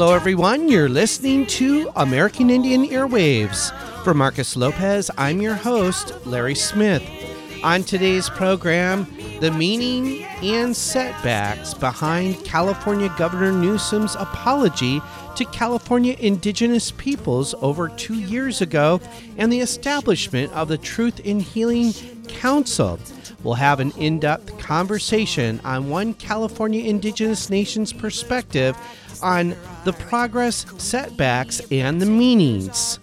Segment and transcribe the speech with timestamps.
[0.00, 0.70] Hello, everyone.
[0.70, 3.70] You're listening to American Indian Airwaves.
[4.02, 7.02] For Marcus Lopez, I'm your host, Larry Smith.
[7.62, 9.06] On today's program,
[9.40, 15.02] the meaning and setbacks behind California Governor Newsom's apology
[15.36, 19.02] to California indigenous peoples over two years ago
[19.36, 21.92] and the establishment of the Truth in Healing
[22.26, 22.98] Council.
[23.42, 28.78] We'll have an in depth conversation on one California indigenous nation's perspective
[29.22, 32.98] on the progress, setbacks, and the meanings.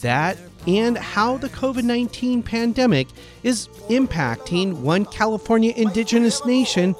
[0.00, 3.08] That and how the COVID 19 pandemic
[3.42, 6.94] is impacting one California indigenous nation,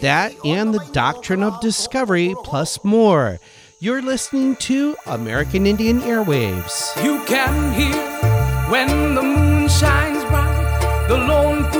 [0.00, 3.38] that and the doctrine of discovery, plus more.
[3.80, 7.02] You're listening to American Indian Airwaves.
[7.04, 8.08] You can hear
[8.70, 11.77] when the moon shines bright, the lone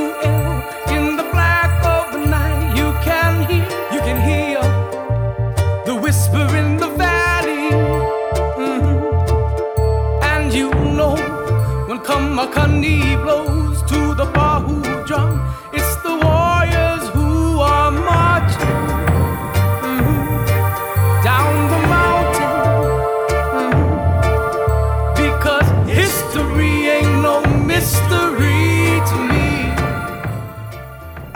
[12.39, 13.38] when Kamakani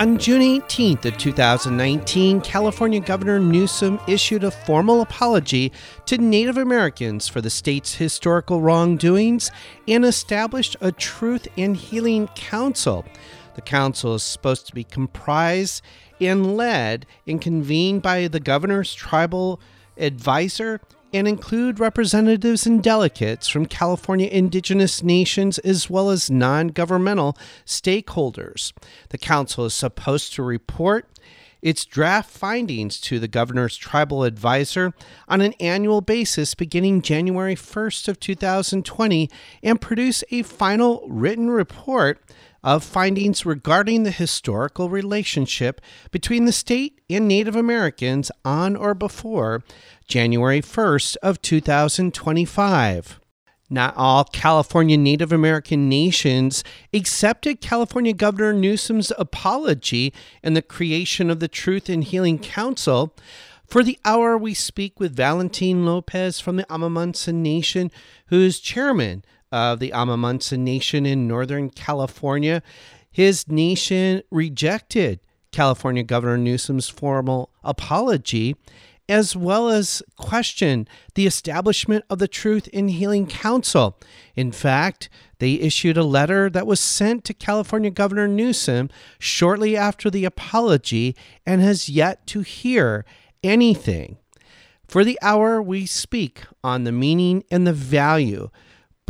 [0.03, 5.71] On June 18th of 2019, California Governor Newsom issued a formal apology
[6.07, 9.53] to Native Americans for the state's historical wrongdoings
[9.87, 13.05] and established a Truth and Healing Council.
[13.55, 15.83] The council is supposed to be comprised
[16.21, 19.61] and led and convened by the governor's tribal
[19.97, 20.81] advisor
[21.13, 27.37] and include representatives and delegates from California indigenous nations as well as non governmental
[27.67, 28.73] stakeholders.
[29.11, 31.09] The council is supposed to report
[31.63, 34.93] its draft findings to the governor's tribal advisor
[35.29, 39.31] on an annual basis beginning January 1st of 2020
[39.63, 42.21] and produce a final written report
[42.65, 45.81] of findings regarding the historical relationship
[46.11, 49.63] between the state and Native Americans on or before
[50.07, 53.19] January 1st of 2025.
[53.73, 56.63] Not all California Native American nations
[56.93, 60.13] accepted California Governor Newsom's apology
[60.43, 63.17] and the creation of the Truth and Healing Council.
[63.67, 67.91] For the hour, we speak with Valentin Lopez from the Amah Mutsun Nation,
[68.27, 72.63] who is chairman of the Amah Mutsun Nation in Northern California.
[73.11, 75.21] His nation rejected
[75.53, 78.57] California Governor Newsom's formal apology,
[79.09, 83.99] as well as questioned the establishment of the Truth in Healing Council.
[84.35, 90.09] In fact, they issued a letter that was sent to California Governor Newsom shortly after
[90.09, 91.15] the apology
[91.45, 93.05] and has yet to hear
[93.45, 94.17] anything.
[94.89, 98.51] For the hour, we speak on the meaning and the value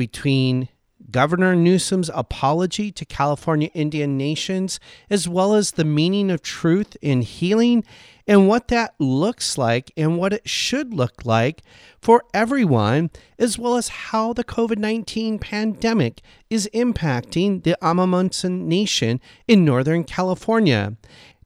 [0.02, 0.68] between
[1.12, 7.22] Governor Newsom's apology to California Indian nations, as well as the meaning of truth in
[7.22, 7.84] healing
[8.26, 11.62] and what that looks like and what it should look like
[12.00, 16.20] for everyone, as well as how the COVID 19 pandemic
[16.50, 20.96] is impacting the Amah Mutsun Nation in Northern California.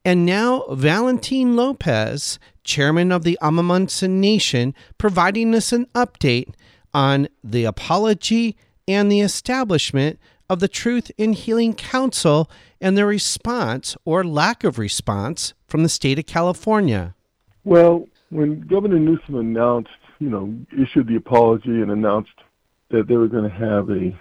[0.02, 6.54] And now, Valentin Lopez, chairman of the Amah Mutsun Nation, providing us an update
[6.96, 8.56] on the apology
[8.88, 10.18] and the establishment
[10.48, 15.90] of the Truth in Healing Council and the response or lack of response from the
[15.90, 17.14] state of California.
[17.64, 19.90] Well, when Governor Newsom announced,
[20.20, 22.32] you know, issued the apology and announced
[22.88, 24.18] that they were going to have a,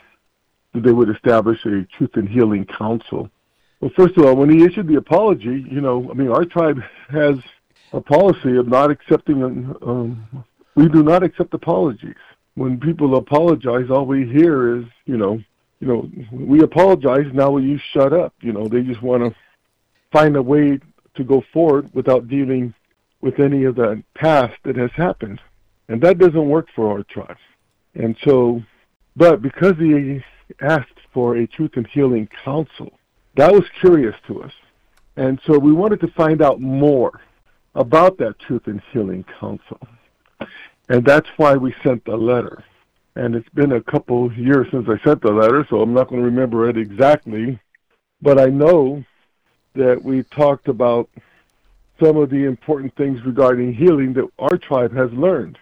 [0.74, 3.30] that they would establish a Truth and Healing Council.
[3.80, 6.82] Well, first of all, when he issued the apology, you know, I mean, our tribe
[7.08, 7.38] has
[7.94, 9.44] a policy of not accepting,
[9.82, 10.44] um,
[10.76, 12.16] we do not accept apologies.
[12.55, 15.40] When people apologize, all we hear is, you know,
[15.79, 17.25] you know, we apologize.
[17.34, 18.34] Now will you shut up?
[18.41, 19.35] You know, they just want to
[20.11, 20.79] find a way
[21.16, 22.73] to go forward without dealing
[23.22, 25.41] with any of the past that has happened,
[25.90, 27.37] and that doesn't work for our tribe.
[27.93, 28.61] And so,
[29.16, 30.22] but because he
[30.61, 32.93] asked for a truth and healing council,
[33.35, 34.53] that was curious to us,
[35.17, 37.19] and so we wanted to find out more
[37.73, 39.79] about that truth and healing council,
[40.90, 42.64] and that's why we sent the letter
[43.16, 46.22] and it's been a couple years since I sent the letter, so I'm not going
[46.22, 47.59] to remember it exactly.
[48.22, 49.03] But I know
[49.73, 51.09] that we talked about
[52.02, 55.58] some of the important things regarding healing that our tribe has learned.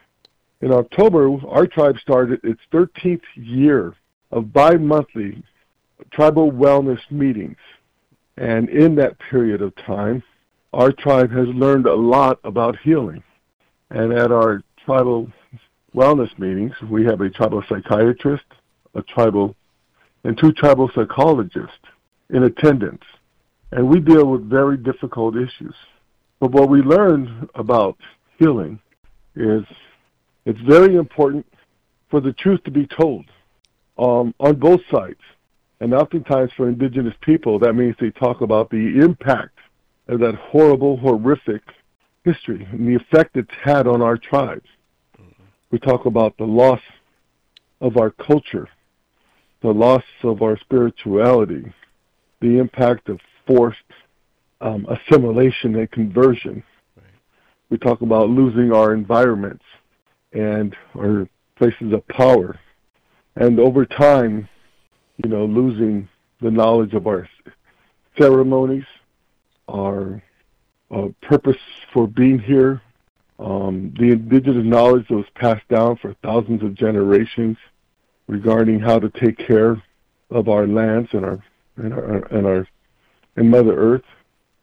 [0.61, 3.93] In October, our tribe started its 13th year
[4.31, 5.43] of bi monthly
[6.11, 7.57] tribal wellness meetings.
[8.37, 10.23] And in that period of time,
[10.73, 13.21] our tribe has learned a lot about healing.
[13.91, 15.31] And at our tribal
[15.95, 18.45] wellness meetings, we have a tribal psychiatrist,
[18.95, 19.55] a tribal,
[20.23, 21.77] and two tribal psychologists
[22.29, 23.03] in attendance.
[23.71, 25.75] And we deal with very difficult issues.
[26.39, 27.97] But what we learned about
[28.37, 28.79] healing
[29.35, 29.63] is
[30.45, 31.45] it's very important
[32.09, 33.25] for the truth to be told
[33.97, 35.19] um, on both sides.
[35.79, 39.57] And oftentimes for indigenous people, that means they talk about the impact
[40.07, 41.61] of that horrible, horrific
[42.23, 44.67] history and the effect it's had on our tribes.
[45.19, 45.43] Mm-hmm.
[45.71, 46.81] We talk about the loss
[47.81, 48.69] of our culture,
[49.61, 51.71] the loss of our spirituality,
[52.41, 53.77] the impact of forced
[54.61, 56.63] um, assimilation and conversion.
[56.95, 57.05] Right.
[57.69, 59.63] We talk about losing our environments
[60.31, 61.27] and our
[61.57, 62.59] places of power.
[63.35, 64.47] And over time,
[65.23, 66.07] you know, losing
[66.41, 67.27] the knowledge of our
[68.17, 68.85] ceremonies,
[69.67, 70.21] our
[70.93, 71.57] uh, purpose
[71.91, 72.81] for being here,
[73.39, 77.57] um, the indigenous knowledge that was passed down for thousands of generations
[78.27, 79.81] regarding how to take care
[80.29, 81.43] of our lands and our
[81.77, 82.67] and our and our
[83.35, 84.05] and Mother Earth,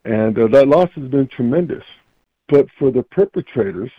[0.05, 1.83] and uh, that loss has been tremendous.
[2.47, 3.91] But for the perpetrators,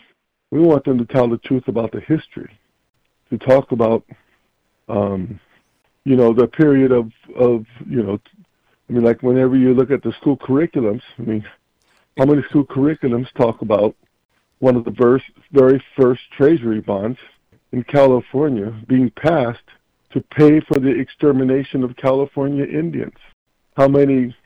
[0.51, 2.59] we want them to tell the truth about the history,
[3.31, 4.05] to talk about,
[4.89, 5.39] um,
[6.05, 8.19] you know, the period of of you know,
[8.89, 11.45] I mean, like whenever you look at the school curriculums, I mean,
[12.19, 13.95] how many school curriculums talk about
[14.59, 15.23] one of the verse,
[15.53, 17.19] very first treasury bonds
[17.73, 19.63] in California being passed
[20.11, 23.17] to pay for the extermination of California Indians?
[23.77, 24.37] How many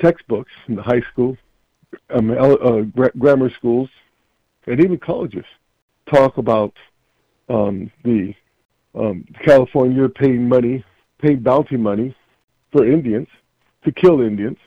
[0.00, 1.36] textbooks in the high school,
[2.10, 2.82] um, uh,
[3.18, 3.88] grammar schools,
[4.66, 5.44] and even colleges
[6.12, 6.72] talk about
[7.48, 8.32] um, the
[8.94, 10.84] um, California paying money,
[11.20, 12.14] paying bounty money
[12.70, 13.28] for Indians
[13.84, 14.58] to kill Indians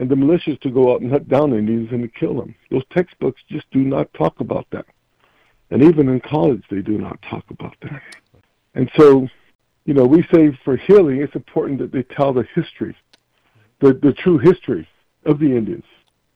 [0.00, 2.54] and the militias to go out and hunt down Indians and to kill them.
[2.70, 4.86] Those textbooks just do not talk about that.
[5.70, 8.02] And even in college, they do not talk about that.
[8.74, 9.28] And so,
[9.84, 12.96] you know, we say for healing, it's important that they tell the history,
[13.80, 14.88] the, the true history
[15.26, 15.84] of the Indians.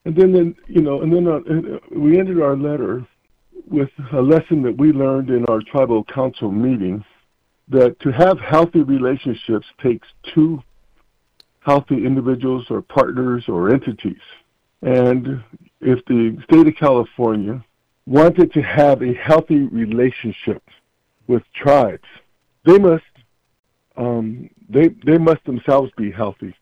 [0.05, 3.05] And then, then you know, and then uh, we ended our letter
[3.67, 7.03] with a lesson that we learned in our tribal council meeting
[7.67, 10.61] that to have healthy relationships takes two
[11.65, 14.21] healthy individuals or partners or entities.
[14.83, 15.43] And
[15.81, 17.65] if the state of California
[18.05, 20.61] wanted to have a healthy relationship
[21.27, 22.07] with tribes,
[22.65, 23.03] they must
[23.97, 26.53] um, they they must themselves be healthy.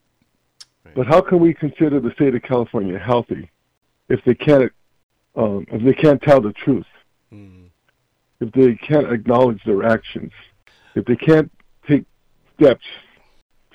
[0.86, 0.96] Right.
[0.96, 3.50] But how can we consider the state of California healthy
[4.08, 4.72] if they can't
[5.36, 6.86] um, if they can't tell the truth,
[7.34, 7.66] mm.
[8.40, 10.32] if they can't acknowledge their actions,
[10.96, 11.52] if they can't
[11.88, 12.06] take
[12.56, 12.86] steps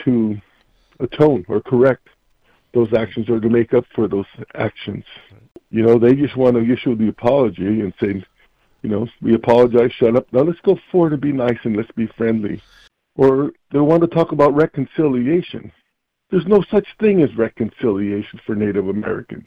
[0.05, 0.41] to
[1.01, 2.09] atone or correct
[2.75, 5.05] those actions or to make up for those actions.
[5.71, 8.25] You know, they just want to issue the apology and say,
[8.83, 10.27] you know, we apologize, shut up.
[10.33, 12.63] Now let's go forward and be nice and let's be friendly.
[13.17, 15.73] Or they want to talk about reconciliation.
[16.31, 19.47] There's no such thing as reconciliation for Native Americans.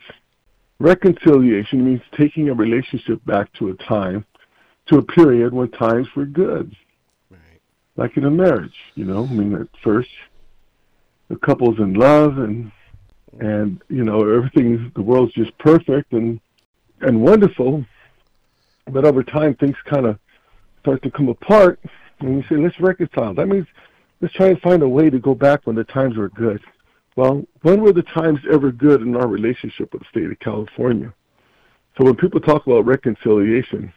[0.79, 4.25] Reconciliation means taking a relationship back to a time,
[4.87, 6.75] to a period when times were good.
[7.29, 7.39] Right.
[7.95, 10.09] Like in a marriage, you know, I mean, at first
[11.31, 12.71] the couple's in love and
[13.39, 16.39] and you know everything the world's just perfect and
[16.99, 17.85] and wonderful.
[18.91, 20.19] But over time things kind of
[20.81, 21.79] start to come apart
[22.19, 23.33] and we say let's reconcile.
[23.33, 23.65] That means
[24.19, 26.61] let's try and find a way to go back when the times were good.
[27.15, 31.13] Well when were the times ever good in our relationship with the state of california?
[31.97, 33.93] So when people talk about reconciliation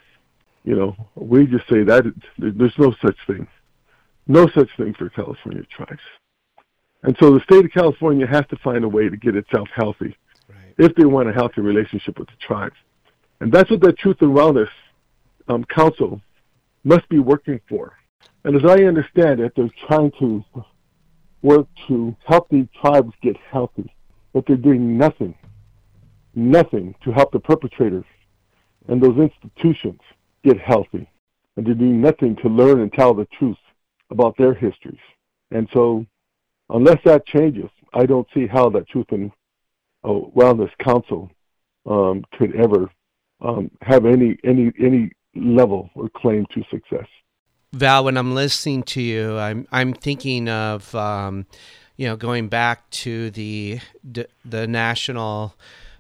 [0.63, 2.05] you know we just say that
[2.39, 3.49] there's no such thing.
[4.29, 6.01] No such thing for california tribes
[7.05, 10.17] and so the state of California has to find a way to get itself healthy
[10.49, 10.75] right.
[10.79, 12.77] if they want a healthy relationship with the tribes.
[13.41, 14.71] And that's what the Truth and Wellness
[15.49, 16.21] um, Council
[16.83, 17.93] must be working for.
[18.45, 20.43] And as I understand it, they're trying to
[21.43, 23.95] work to help the tribes get healthy,
[24.33, 25.35] but they're doing nothing,
[26.35, 28.05] nothing to help the perpetrators
[28.89, 30.01] and those institutions
[30.43, 31.07] get healthy.
[31.57, 33.59] And they're doing nothing to learn and tell the truth
[34.11, 34.99] about their histories.
[35.51, 36.07] And so
[36.71, 39.31] unless that changes, I don't see how that Truth and
[40.03, 41.31] uh, Wellness Council
[41.87, 42.91] um, could ever
[43.41, 47.07] um, have any any any level or claim to success.
[47.73, 51.47] Val, when I'm listening to you, I'm I'm thinking of um,
[51.97, 53.81] you know going back to the
[54.45, 55.57] the national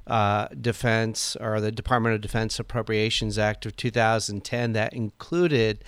[0.06, 5.82] uh, defense or the Department of Defense Appropriations Act of 2010 that included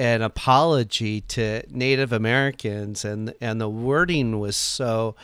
[0.00, 5.14] an apology to Native Americans, and and the wording was so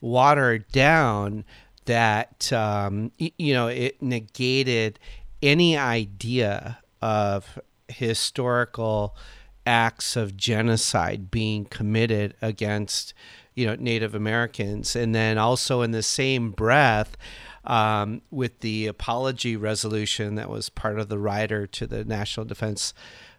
[0.00, 1.44] watered down
[1.84, 4.98] that um, you know it negated
[5.40, 9.16] any idea of historical
[9.64, 13.14] acts of genocide being committed against
[13.54, 17.16] you know Native Americans, and then also in the same breath.
[17.62, 22.94] Um, with the apology resolution that was part of the rider to the National Defense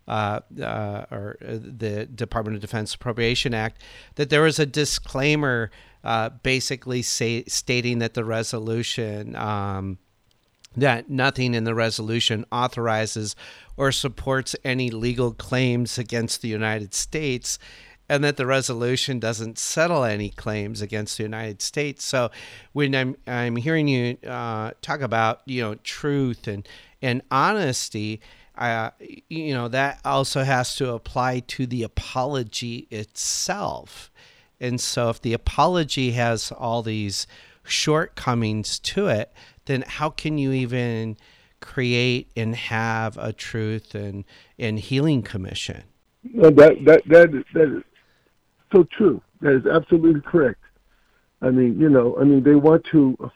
[0.07, 3.81] uh, uh, or uh, the Department of Defense Appropriation Act,
[4.15, 5.69] that there was a disclaimer
[6.03, 9.35] uh, basically say, stating that the resolution.
[9.35, 9.97] Um,
[10.75, 13.35] that nothing in the resolution authorizes
[13.77, 17.57] or supports any legal claims against the United States,
[18.07, 22.05] and that the resolution doesn't settle any claims against the United States.
[22.05, 22.29] So,
[22.73, 26.67] when I'm I'm hearing you uh, talk about you know truth and
[27.01, 28.21] and honesty,
[28.57, 28.91] uh,
[29.29, 34.11] you know that also has to apply to the apology itself.
[34.59, 37.27] And so, if the apology has all these
[37.63, 39.31] shortcomings to it,
[39.65, 41.17] then how can you even
[41.59, 44.23] create and have a truth and,
[44.57, 45.83] and healing commission?
[46.23, 47.83] No, that that that is, that is
[48.73, 49.21] so true.
[49.41, 50.61] That is absolutely correct.
[51.41, 53.31] I mean, you know, I mean, they want to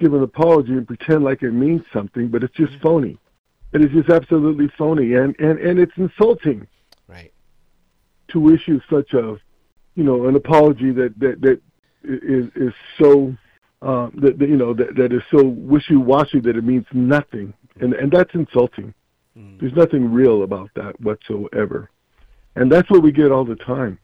[0.00, 2.82] give an apology and pretend like it means something, but it's just mm-hmm.
[2.82, 3.18] phony.
[3.72, 6.66] It is just absolutely phony, and and and it's insulting.
[7.08, 7.32] Right.
[8.28, 9.36] To issue such a,
[9.94, 11.60] you know, an apology that that that
[12.04, 13.36] is is so
[13.82, 17.92] uh, that, that, you know that, that is so wishy-washy that it means nothing, and
[17.94, 18.94] and that's insulting.
[19.36, 19.60] Mm.
[19.60, 21.90] There's nothing real about that whatsoever,
[22.54, 23.98] and that's what we get all the time.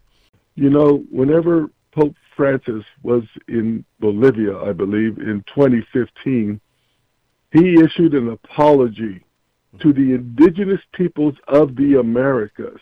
[0.55, 6.61] You know, whenever Pope Francis was in Bolivia, I believe in 2015,
[7.53, 9.25] he issued an apology
[9.81, 12.81] to the indigenous peoples of the Americas.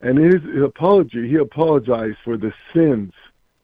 [0.00, 3.12] And in his apology, he apologized for the sins,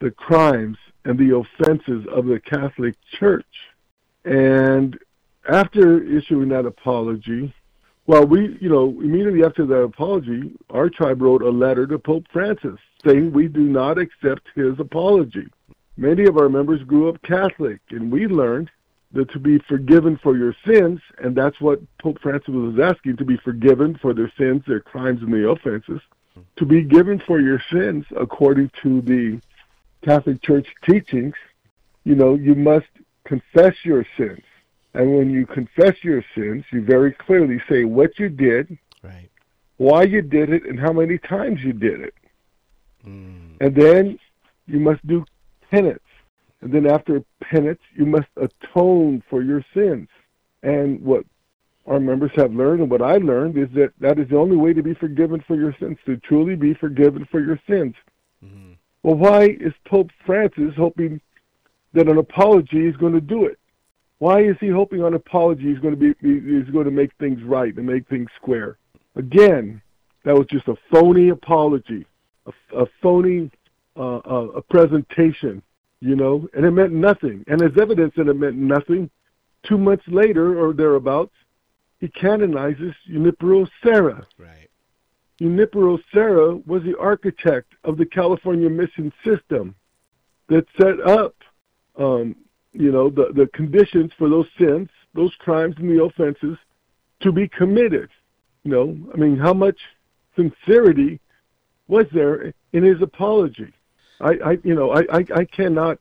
[0.00, 3.46] the crimes, and the offenses of the Catholic Church.
[4.25, 4.99] And
[5.49, 7.52] after issuing that apology,
[8.06, 12.26] well, we, you know, immediately after that apology, our tribe wrote a letter to Pope
[12.32, 15.46] Francis saying we do not accept his apology.
[15.96, 18.70] Many of our members grew up Catholic, and we learned
[19.12, 23.25] that to be forgiven for your sins, and that's what Pope Francis was asking to
[23.25, 26.00] be forgiven for their sins, their crimes, and their offenses,
[26.57, 29.40] to be given for your sins according to the
[30.02, 31.35] Catholic Church teachings,
[32.04, 32.87] you know, you must
[33.25, 34.42] confess your sins.
[34.95, 39.31] And when you confess your sins, you very clearly say what you did, right.
[39.76, 42.14] why you did it, and how many times you did it.
[43.07, 43.57] Mm.
[43.61, 44.19] And then
[44.66, 45.25] you must do
[45.71, 46.00] penance.
[46.62, 50.09] And then after penance, you must atone for your sins.
[50.62, 51.25] And what
[51.87, 54.73] our members have learned and what I learned is that that is the only way
[54.73, 57.95] to be forgiven for your sins, to truly be forgiven for your sins.
[58.45, 58.76] Mm.
[59.02, 61.21] Well, why is Pope Francis hoping
[61.92, 63.59] that an apology is going to do it?
[64.19, 67.42] Why is he hoping an apology is going to be is going to make things
[67.42, 68.78] right and make things square?
[69.16, 69.83] Again,
[70.25, 72.07] that was just a phony apology,
[72.47, 73.50] a, a phony
[73.97, 75.61] uh, uh, a presentation,
[76.02, 77.44] you know, and it meant nothing.
[77.47, 79.09] And as evidence that it meant nothing,
[79.62, 81.35] two months later or thereabouts,
[82.00, 84.26] he canonizes Junipero Serra.
[84.37, 84.68] Right.
[85.40, 89.76] Junipero Serra was the architect of the California mission system
[90.49, 91.37] that set up,
[91.97, 92.35] um,
[92.73, 96.59] you know, the, the conditions for those sins, those crimes and the offenses
[97.21, 98.11] to be committed.
[98.64, 99.78] You know, I mean, how much
[100.35, 101.21] sincerity
[101.87, 103.73] was there in his apology?
[104.23, 105.99] I, I you know, I, I, I cannot,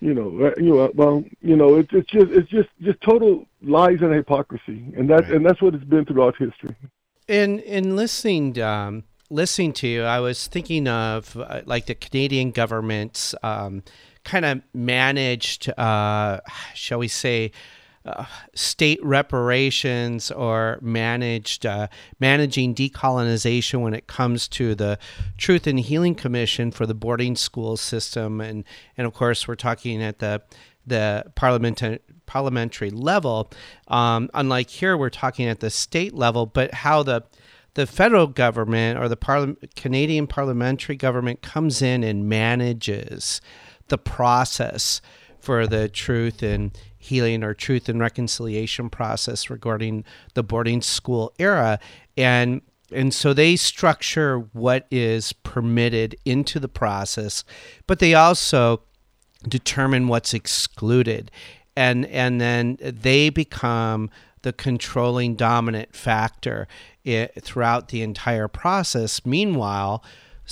[0.00, 3.46] you know, uh, you know, well, you know, it's it's just it's just just total
[3.62, 5.32] lies and hypocrisy, and that right.
[5.32, 6.76] and that's what it's been throughout history
[7.28, 12.50] in in listening um, listening to you, I was thinking of uh, like the Canadian
[12.50, 13.82] government's um,
[14.24, 16.40] kind of managed, uh,
[16.74, 17.52] shall we say,
[18.54, 21.88] state reparations or managed uh,
[22.18, 24.98] managing decolonization when it comes to the
[25.36, 28.64] Truth and Healing Commission for the boarding school system, and
[28.96, 30.42] and of course we're talking at the
[30.86, 33.50] the parliamentary parliamentary level.
[33.88, 37.24] Um, unlike here, we're talking at the state level, but how the
[37.74, 43.40] the federal government or the parli- Canadian parliamentary government comes in and manages
[43.88, 45.00] the process
[45.40, 50.04] for the truth and healing or truth and reconciliation process regarding
[50.34, 51.78] the boarding school era
[52.16, 57.44] and and so they structure what is permitted into the process
[57.86, 58.82] but they also
[59.48, 61.30] determine what's excluded
[61.76, 64.10] and and then they become
[64.42, 66.66] the controlling dominant factor
[67.04, 69.24] it, throughout the entire process.
[69.24, 70.02] Meanwhile,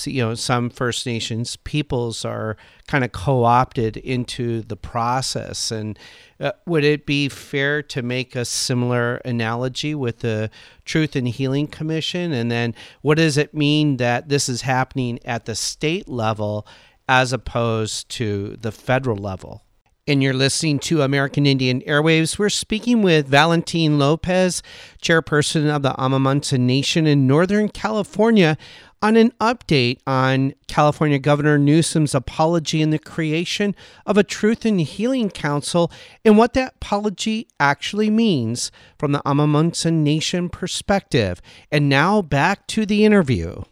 [0.07, 5.71] you know some First Nations peoples are kind of co-opted into the process.
[5.71, 5.99] And
[6.41, 10.51] uh, would it be fair to make a similar analogy with the
[10.85, 12.33] Truth and Healing Commission?
[12.33, 16.67] And then what does it mean that this is happening at the state level
[17.09, 19.65] as opposed to the federal level?
[20.09, 22.39] and you're listening to American Indian Airwaves.
[22.39, 24.63] We're speaking with Valentin Lopez,
[25.03, 28.57] chairperson of the Amah Mutsun Nation in Northern California,
[29.01, 33.75] on an update on California Governor Newsom's apology and the creation
[34.07, 35.91] of a Truth and Healing Council
[36.25, 41.41] and what that apology actually means from the Amah Mutsun Nation perspective.
[41.71, 43.63] And now back to the interview.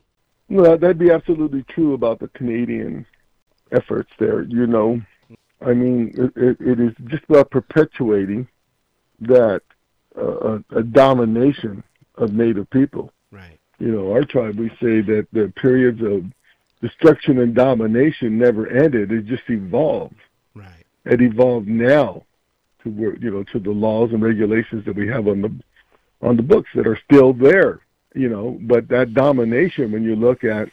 [0.49, 3.04] Well, that'd be absolutely true about the Canadian
[3.73, 4.42] efforts there.
[4.42, 5.00] You know,
[5.61, 8.47] I mean, it, it is just about perpetuating
[9.21, 9.62] that
[10.16, 11.83] uh, a domination
[12.14, 13.12] of Native people.
[13.78, 16.25] You know, our tribe, we say that the periods of
[16.80, 19.12] destruction and domination never ended.
[19.12, 20.16] It just evolved.
[20.54, 20.87] Right.
[21.04, 22.25] It evolved now
[22.83, 25.52] to where you know to the laws and regulations that we have on the
[26.26, 27.80] on the books that are still there.
[28.14, 30.68] You know, but that domination, when you look at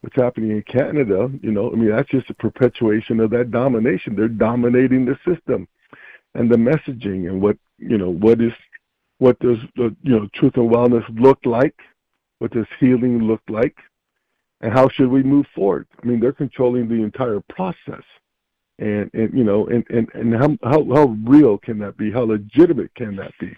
[0.00, 4.16] what's happening in Canada, you know, I mean, that's just a perpetuation of that domination.
[4.16, 5.68] They're dominating the system
[6.34, 8.52] and the messaging and what, you know, what is,
[9.18, 11.76] what does the, you know, truth and wellness look like?
[12.40, 13.76] What does healing look like?
[14.60, 15.86] And how should we move forward?
[16.02, 18.04] I mean, they're controlling the entire process.
[18.78, 22.10] And, and you know, and, and, and how, how, how real can that be?
[22.10, 23.52] How legitimate can that be?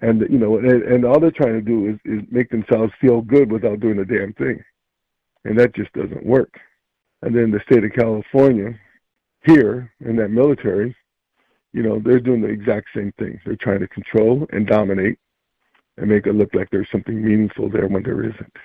[0.00, 3.20] And, you know, and, and all they're trying to do is, is make themselves feel
[3.20, 4.62] good without doing a damn thing
[5.44, 6.52] and that just doesn't work.
[7.22, 8.78] And then the state of California,
[9.44, 10.94] here in that military,
[11.72, 13.40] you know, they're doing the exact same thing.
[13.44, 15.18] They're trying to control and dominate
[15.98, 18.56] and make it look like there's something meaningful there when there isn't.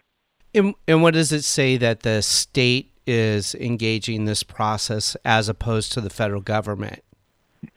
[0.53, 5.91] And, and what does it say that the state is engaging this process as opposed
[5.93, 7.03] to the federal government?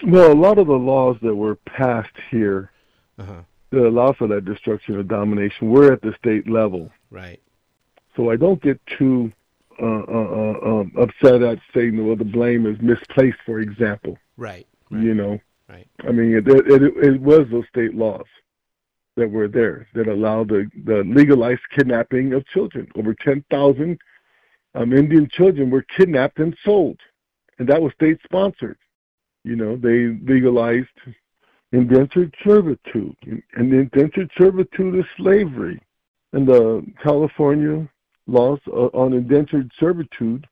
[0.06, 2.70] Well, a lot of the laws that were passed here
[3.18, 3.42] uh-huh.
[3.70, 6.90] that allow for that destruction of domination were at the state level.
[7.10, 7.40] Right.
[8.14, 9.32] So I don't get too
[9.80, 14.18] uh, uh, uh, um, upset at saying, well, the blame is misplaced, for example.
[14.36, 14.66] Right.
[14.90, 15.02] right.
[15.02, 15.38] You know.
[15.68, 15.88] Right.
[16.06, 18.26] I mean, it, it, it was those state laws
[19.16, 22.86] that were there that allowed the, the legalized kidnapping of children.
[22.96, 23.98] Over 10,000
[24.74, 27.00] um, Indian children were kidnapped and sold,
[27.58, 28.78] and that was state sponsored.
[29.44, 30.88] You know, they legalized
[31.72, 33.16] indentured servitude,
[33.54, 35.80] and indentured servitude is slavery.
[36.32, 37.88] And the California
[38.26, 40.46] laws on indentured servitude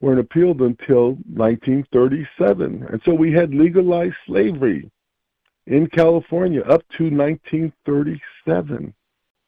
[0.00, 2.86] weren't appealed until 1937.
[2.90, 4.90] And so we had legalized slavery
[5.66, 8.94] in California up to 1937.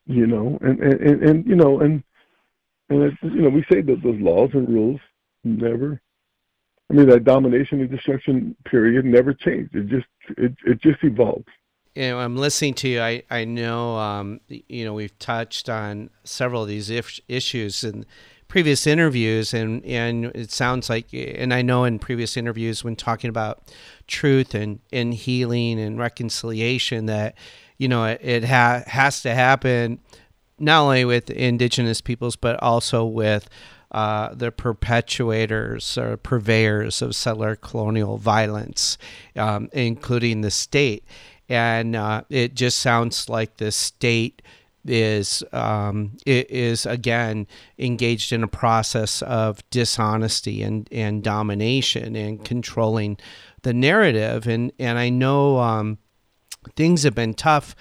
[0.06, 2.02] You know, and and, and, and you know, and
[2.90, 5.00] and it, you know, we say that those laws and rules
[5.44, 6.00] never.
[6.90, 9.74] I mean, that domination and destruction period never changed.
[9.74, 11.48] It just it it just evolved
[11.94, 13.00] you know, I'm listening to you.
[13.00, 18.04] I I know um, you know we've touched on several of these if- issues in
[18.54, 23.28] previous interviews, and and it sounds like, and I know in previous interviews when talking
[23.28, 23.64] about
[24.06, 27.34] truth and and healing and reconciliation that
[27.78, 29.98] you know it, it ha- has to happen
[30.56, 33.48] not only with indigenous peoples but also with
[33.90, 38.98] uh, the perpetuators or purveyors of settler colonial violence,
[39.34, 41.02] um, including the state.
[41.48, 44.42] And uh, it just sounds like the state
[44.86, 47.46] is um, is again
[47.78, 53.16] engaged in a process of dishonesty and, and domination and controlling
[53.62, 54.46] the narrative.
[54.46, 55.98] And and I know um,
[56.76, 57.74] things have been tough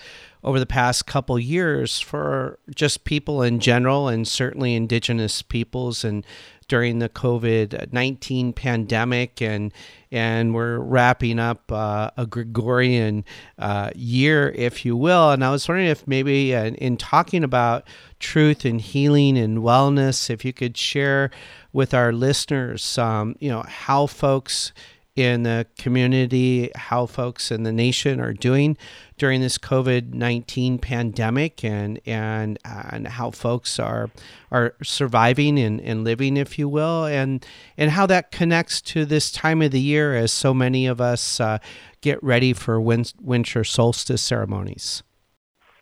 [0.44, 6.26] over the past couple years for just people in general and certainly indigenous peoples and
[6.68, 9.72] during the COVID 19 pandemic, and,
[10.12, 13.26] and we're wrapping up uh, a Gregorian
[13.58, 15.32] uh, year, if you will.
[15.32, 17.88] And I was wondering if maybe uh, in talking about
[18.20, 21.32] truth and healing and wellness, if you could share
[21.74, 24.72] with our listeners, um, you know, how folks
[25.16, 28.78] in the community, how folks in the nation are doing
[29.18, 34.10] during this COVID nineteen pandemic, and and and how folks are
[34.52, 37.46] are surviving and, and living, if you will, and
[37.78, 41.40] and how that connects to this time of the year as so many of us
[41.40, 41.60] uh,
[42.02, 45.04] get ready for win- winter solstice ceremonies.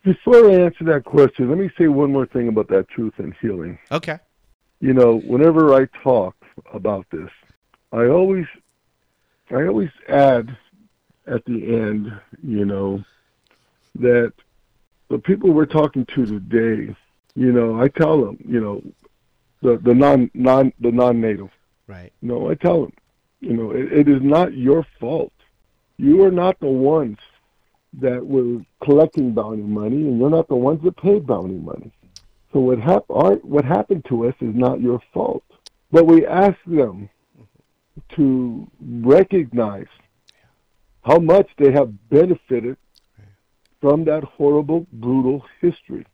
[0.03, 3.33] Before I answer that question, let me say one more thing about that truth and
[3.39, 3.77] healing.
[3.91, 4.17] Okay.
[4.79, 6.35] You know, whenever I talk
[6.73, 7.29] about this,
[7.91, 8.45] I always
[9.53, 10.55] I always add
[11.27, 12.11] at the end,
[12.41, 13.03] you know,
[13.95, 14.33] that
[15.09, 16.95] the people we're talking to today,
[17.35, 18.81] you know, I tell them, you know,
[19.61, 21.49] the the non non the non-native.
[21.87, 22.11] Right.
[22.21, 22.93] No, I tell them,
[23.41, 25.33] you know, it, it is not your fault.
[25.97, 27.17] You are not the ones
[27.99, 31.91] that were collecting bounty money, and you're not the ones that paid bounty money.
[32.53, 35.43] So what hap- our, what happened to us is not your fault.
[35.91, 37.09] But we ask them
[38.15, 39.87] to recognize
[41.03, 42.77] how much they have benefited
[43.79, 46.05] from that horrible, brutal history.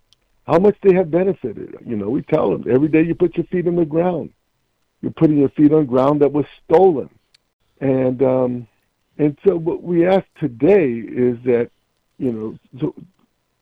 [0.45, 1.75] How much they have benefited.
[1.85, 4.31] You know, we tell them every day you put your feet on the ground,
[5.01, 7.09] you're putting your feet on ground that was stolen.
[7.81, 8.67] And um,
[9.17, 11.69] and so what we ask today is that,
[12.17, 12.95] you know, so,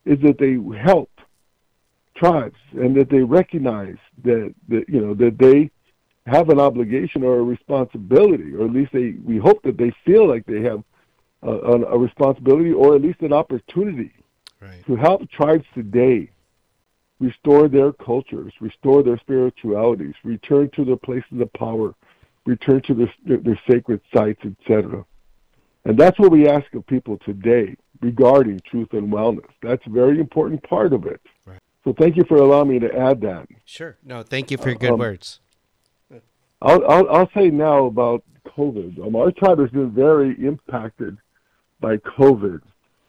[0.04, 1.10] is that they help
[2.14, 5.70] tribes and that they recognize that, that you know that they
[6.26, 10.26] have an obligation or a responsibility, or at least they we hope that they feel
[10.28, 10.82] like they have
[11.42, 14.12] a, a, responsibility or at least an opportunity
[14.60, 14.84] Right.
[14.86, 16.30] to help tribes today
[17.20, 21.94] restore their cultures, restore their spiritualities, return to their places of power,
[22.46, 25.04] return to their, their, their sacred sites, etc.
[25.84, 29.48] And that's what we ask of people today regarding truth and wellness.
[29.62, 31.20] That's a very important part of it.
[31.44, 31.60] Right.
[31.84, 33.46] So thank you for allowing me to add that.
[33.64, 33.96] Sure.
[34.02, 35.40] No, thank you for your good Um, words.
[36.62, 39.04] I'll, I'll, I'll say now about COVID.
[39.06, 41.18] Um, our tribe has been very impacted
[41.80, 42.60] by COVID.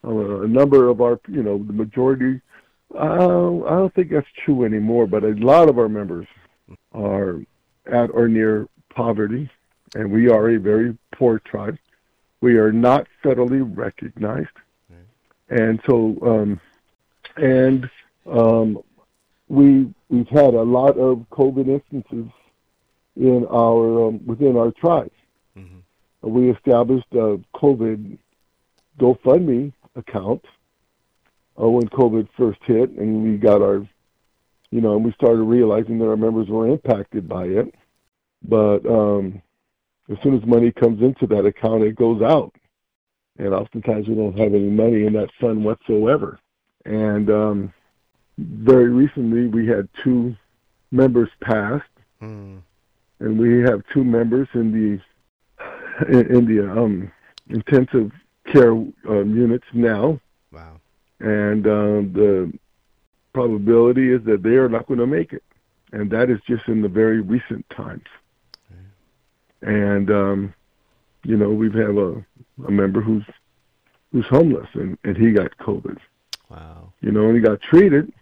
[0.04, 2.40] Uh, a number of our, you know, the majority,
[2.94, 6.26] uh, I don't think that's true anymore, but a lot of our members
[6.92, 7.40] are
[7.86, 9.50] at or near poverty,
[9.94, 11.78] and we are a very poor tribe.
[12.40, 14.48] We are not federally recognized,
[15.48, 16.60] and so, um,
[17.36, 17.90] and
[18.26, 18.82] um,
[19.48, 22.30] we we've had a lot of COVID instances
[23.18, 25.12] in our um, within our tribe.
[25.56, 25.82] Mhm.
[26.22, 28.18] We established a COVID
[28.98, 30.44] GoFundMe account
[31.60, 33.86] uh, when COVID first hit, and we got our,
[34.70, 37.74] you know, and we started realizing that our members were impacted by it.
[38.42, 39.42] But um,
[40.08, 42.54] as soon as money comes into that account, it goes out,
[43.38, 46.38] and oftentimes we don't have any money in that fund whatsoever.
[46.84, 47.72] And um,
[48.38, 50.36] very recently, we had two
[50.90, 51.82] members pass
[52.22, 52.62] Mm.
[53.20, 55.00] And we have two members in the
[56.08, 57.10] in, in the um,
[57.48, 58.12] intensive
[58.46, 60.20] care um, units now,
[60.52, 60.80] Wow.
[61.20, 62.52] and um, the
[63.32, 65.42] probability is that they are not going to make it,
[65.92, 68.04] and that is just in the very recent times.
[69.62, 70.54] And um,
[71.24, 72.24] you know, we have a,
[72.66, 73.24] a member who's
[74.12, 75.98] who's homeless, and, and he got COVID.
[76.48, 76.92] Wow.
[77.00, 78.12] You know, and he got treated.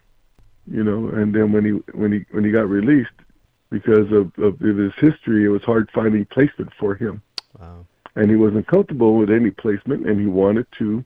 [0.69, 3.11] You know, and then when he when he when he got released,
[3.69, 7.21] because of, of his history, it was hard finding placement for him.
[7.59, 7.85] Wow.
[8.15, 11.03] and he wasn't comfortable with any placement and he wanted to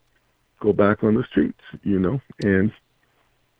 [0.60, 2.71] go back on the streets you know and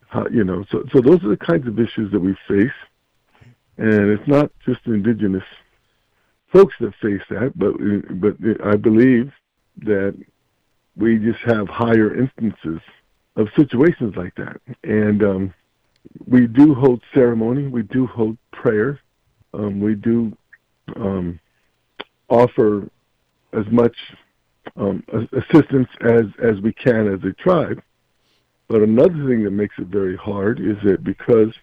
[0.08, 2.80] how, you know so so those are the kinds of issues that we face.
[3.78, 5.44] And it's not just indigenous
[6.52, 7.74] folks that face that but
[8.20, 8.36] but
[8.68, 9.32] i believe
[9.78, 10.14] that
[10.98, 12.82] we just have higher instances
[13.38, 14.60] of situations like that.
[14.84, 15.54] And um
[16.26, 19.00] we do hold ceremony we do hold prayer
[19.54, 20.36] um we do
[20.96, 21.40] um
[22.30, 22.90] offer
[23.54, 23.96] as much
[24.78, 27.82] um, assistance as as we can as a tribe.
[28.68, 31.54] But another thing that makes it very hard is that because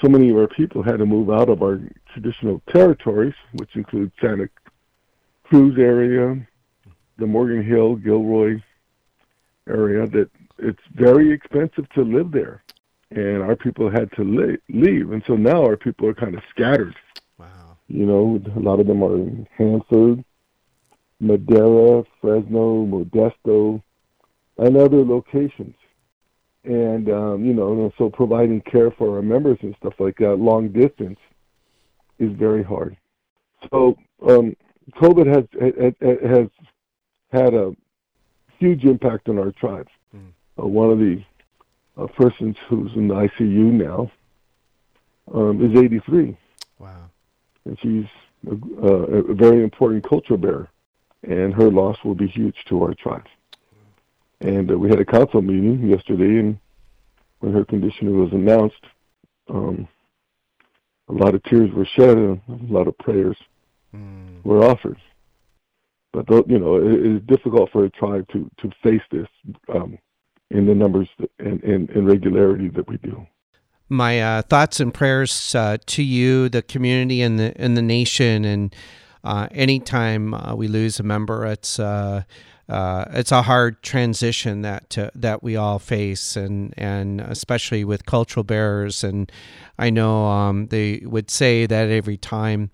[0.00, 1.80] so many of our people had to move out of our
[2.12, 4.48] traditional territories, which include Santa
[5.44, 6.36] Cruz area,
[7.18, 8.60] the Morgan Hill, Gilroy
[9.68, 12.62] area, that it's very expensive to live there,
[13.14, 16.96] and our people had to leave, and so now our people are kind of scattered.
[17.38, 17.76] Wow.
[17.88, 20.24] You know, a lot of them are in Hanford,
[21.20, 23.82] Madera, Fresno, Modesto,
[24.58, 25.74] and other locations.
[26.64, 30.70] And um, you know, so providing care for our members and stuff like that, long
[30.70, 31.18] distance,
[32.18, 32.96] is very hard.
[33.70, 33.96] So
[34.26, 34.56] um,
[34.94, 35.44] COVID has
[36.30, 36.48] has
[37.30, 37.76] had a
[38.58, 39.90] huge impact on our tribes.
[40.16, 40.32] Mm.
[40.58, 41.22] Uh, one of the
[41.96, 44.10] uh, persons who's in the ICU now
[45.32, 46.36] um, is 83
[46.78, 47.10] Wow.
[47.64, 48.04] and she's
[48.82, 50.68] a, a very important culture bearer,
[51.22, 53.24] and her loss will be huge to our tribe.
[54.40, 56.58] And uh, we had a council meeting yesterday, and
[57.40, 58.84] when her condition was announced,
[59.48, 59.88] um,
[61.08, 63.36] a lot of tears were shed and a lot of prayers
[63.94, 64.42] Mm.
[64.44, 64.98] were offered.
[66.12, 69.28] But you know, it, it is difficult for a tribe to to face this
[69.72, 69.98] um,
[70.50, 73.26] in the numbers and, and, and regularity that we do.
[73.88, 78.44] my uh, thoughts and prayers uh, to you, the community, and the and the nation.
[78.44, 78.74] And
[79.22, 82.22] uh, anytime uh, we lose a member, it's uh,
[82.68, 88.44] uh, it's a hard transition that that we all face, and and especially with cultural
[88.44, 89.04] bearers.
[89.04, 89.30] And
[89.78, 92.70] I know um, they would say that every time,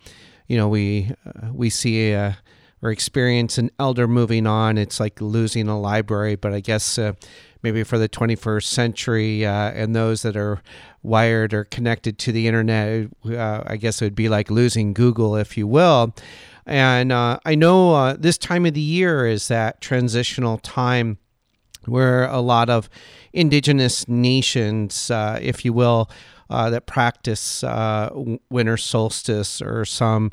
[0.47, 1.11] you know, we
[1.51, 2.37] we see a
[2.81, 6.35] or experience an elder moving on, it's like losing a library.
[6.35, 7.13] But I guess uh,
[7.61, 10.61] maybe for the 21st century uh, and those that are
[11.03, 15.35] wired or connected to the internet, uh, I guess it would be like losing Google,
[15.35, 16.13] if you will.
[16.65, 21.17] And uh, I know uh, this time of the year is that transitional time
[21.85, 22.89] where a lot of
[23.33, 26.09] indigenous nations, uh, if you will,
[26.49, 28.09] uh, that practice uh,
[28.49, 30.31] winter solstice or some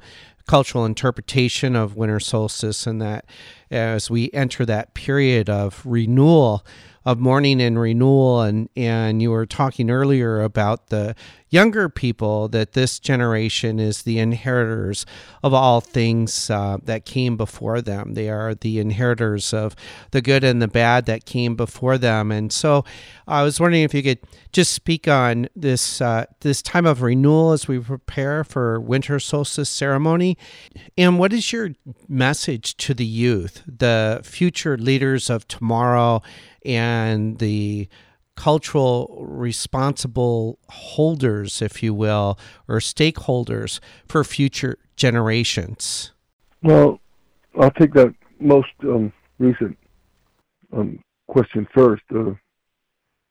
[0.49, 3.25] cultural interpretation of winter solstice, and that
[3.71, 6.67] as we enter that period of renewal,
[7.05, 8.43] of mourning and renewal.
[8.43, 11.15] And and you were talking earlier about the
[11.51, 15.07] younger people that this generation is the inheritors
[15.43, 18.15] of all things uh, that came before them.
[18.15, 19.75] They are the inheritors of
[20.11, 22.31] the good and the bad that came before them.
[22.31, 22.85] And so
[23.27, 24.21] i was wondering if you could
[24.53, 29.71] just speak on this uh, this time of renewal as we prepare for winter solstice
[29.71, 30.37] ceremony.
[30.97, 31.71] And what is your
[32.09, 36.23] message to the youth the future leaders of tomorrow
[36.69, 37.89] and the
[38.37, 46.13] cultural responsible holders, if you will, or stakeholders for future generations?
[46.63, 47.01] Well,
[47.59, 49.77] I'll take that most um, recent
[50.73, 52.03] um, question first.
[52.15, 52.35] Uh,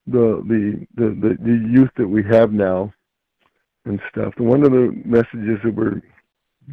[0.07, 2.93] the, the, the the the youth that we have now
[3.85, 4.33] and stuff.
[4.37, 6.01] One of the messages that we're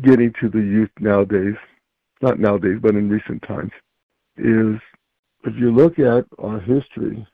[0.02, 1.56] getting to the youth nowadays,
[2.20, 3.72] not nowadays, but in recent times,
[4.36, 4.80] is
[5.44, 7.26] if you look at our history,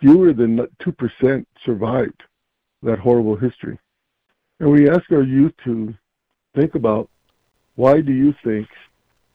[0.00, 2.22] fewer than 2% survived
[2.82, 3.78] that horrible history.
[4.60, 5.94] And we ask our youth to
[6.54, 7.10] think about
[7.76, 8.68] why do you think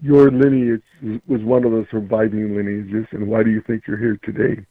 [0.02, 0.84] your lineage
[1.28, 4.66] was one of the surviving lineages and why do you think you're here today?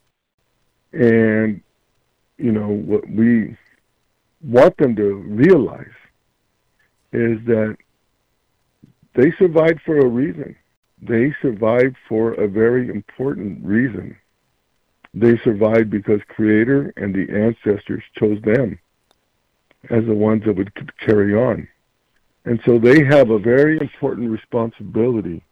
[0.91, 1.61] And,
[2.37, 3.55] you know, what we
[4.41, 5.85] want them to realize
[7.11, 7.77] is that
[9.15, 10.55] they survived for a reason
[11.01, 14.15] they survived for a very important reason.
[15.13, 18.79] They survived because Creator and the ancestors chose them
[19.89, 21.67] as the ones that would carry on.
[22.45, 25.43] And so they have a very important responsibility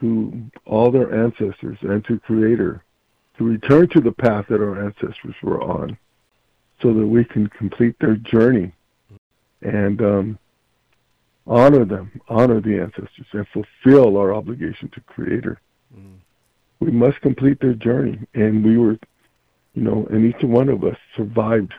[0.00, 2.82] to all their ancestors and to Creator
[3.38, 5.96] to return to the path that our ancestors were on
[6.82, 8.72] so that we can complete their journey.
[9.62, 10.38] And um,
[11.50, 15.60] honor them, honor the ancestors, and fulfill our obligation to Creator.
[15.94, 16.18] Mm.
[16.78, 18.98] We must complete their journey, and we were,
[19.74, 21.74] you know, and each one of us survived.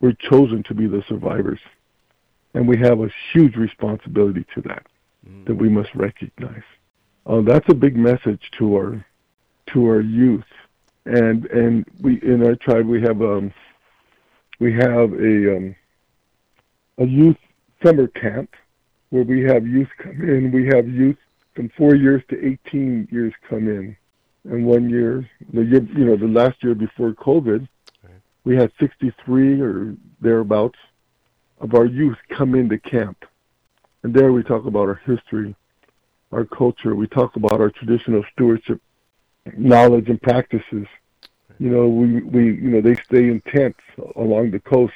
[0.00, 1.60] We're chosen to be the survivors,
[2.54, 4.86] and we have a huge responsibility to that
[5.26, 5.46] mm.
[5.46, 6.64] that we must recognize.
[7.24, 9.06] Uh, that's a big message to our
[9.68, 10.50] to our youth,
[11.06, 13.52] and and we in our tribe we have um
[14.58, 15.76] we have a um,
[16.98, 17.36] a youth
[17.82, 18.54] summer camp
[19.10, 20.50] where we have youth come in.
[20.52, 21.16] We have youth
[21.54, 23.96] from four years to 18 years come in.
[24.44, 27.68] And one year, the year, you know, the last year before COVID,
[28.04, 28.12] right.
[28.44, 30.78] we had 63 or thereabouts
[31.60, 33.24] of our youth come into camp.
[34.02, 35.54] And there we talk about our history,
[36.32, 36.94] our culture.
[36.94, 38.80] We talk about our traditional stewardship
[39.56, 40.86] knowledge and practices.
[41.58, 43.80] You know, we, we you know, they stay in tents
[44.16, 44.92] along the coast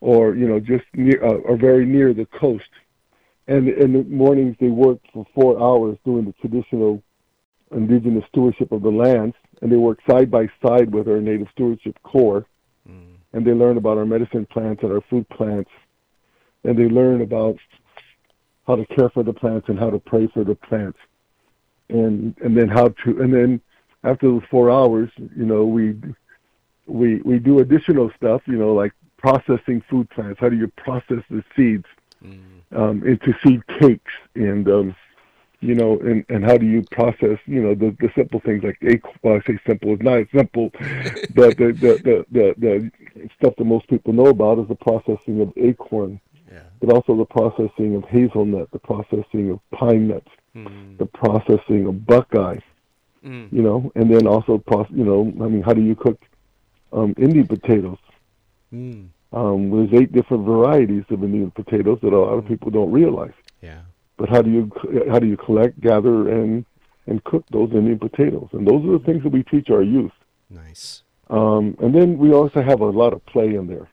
[0.00, 2.68] or, you know, just near, uh, or very near the coast
[3.48, 7.02] and in the mornings they work for four hours doing the traditional
[7.72, 11.98] indigenous stewardship of the lands, and they work side by side with our native stewardship
[12.02, 12.44] corps,
[12.88, 13.14] mm.
[13.32, 15.70] and they learn about our medicine plants and our food plants,
[16.64, 17.56] and they learn about
[18.66, 20.98] how to care for the plants and how to pray for the plants,
[21.88, 23.60] and and then how to and then
[24.04, 25.96] after those four hours, you know, we
[26.86, 30.40] we we do additional stuff, you know, like processing food plants.
[30.40, 31.86] How do you process the seeds?
[32.24, 34.96] Mm um, into seed cakes and um,
[35.60, 38.78] you know, and, and how do you process, you know, the, the simple things like
[38.82, 39.14] acorn.
[39.22, 40.70] Well, I say simple, it's not simple,
[41.36, 45.40] but the, the, the, the, the stuff that most people know about is the processing
[45.40, 46.62] of acorn, yeah.
[46.80, 50.98] but also the processing of hazelnut, the processing of pine nuts, mm.
[50.98, 52.58] the processing of buckeye,
[53.24, 53.52] mm.
[53.52, 56.20] you know, and then also, you know, I mean, how do you cook
[56.92, 57.98] um, Indian potatoes?
[58.74, 59.10] Mm.
[59.32, 63.32] Um, there's eight different varieties of Indian potatoes that a lot of people don't realize.
[63.62, 63.80] Yeah.
[64.16, 64.70] But how do you
[65.10, 66.64] how do you collect, gather, and
[67.06, 68.48] and cook those Indian potatoes?
[68.52, 70.12] And those are the things that we teach our youth.
[70.50, 71.02] Nice.
[71.30, 73.88] Um, and then we also have a lot of play in there.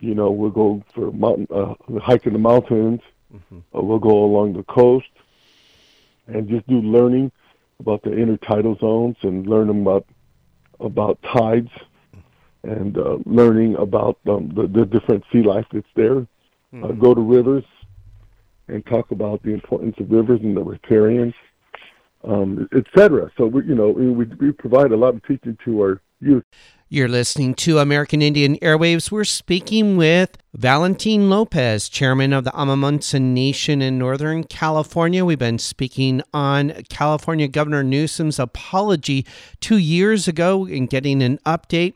[0.00, 3.00] You know, we'll go for mountain uh, hike in the mountains.
[3.34, 3.58] Mm-hmm.
[3.76, 5.10] Uh, we'll go along the coast,
[6.26, 7.30] and just do learning.
[7.80, 10.06] about the intertidal zones and learn about
[10.80, 11.70] about tides
[12.66, 16.26] and uh, learning about um, the, the different sea life that's there.
[16.74, 16.84] Mm-hmm.
[16.84, 17.64] Uh, go to rivers
[18.68, 21.34] and talk about the importance of rivers and the riparians,
[22.24, 23.30] um, etc.
[23.36, 26.44] So we, you know, we, we provide a lot of teaching to our youth.
[26.88, 29.10] You're listening to American Indian Airwaves.
[29.10, 35.22] We're speaking with Valentin Lopez, chairman of the Amah Mutsun Nation in Northern California.
[35.22, 39.26] We've been speaking on California Governor Newsom's apology
[39.60, 41.94] two years ago and getting an update.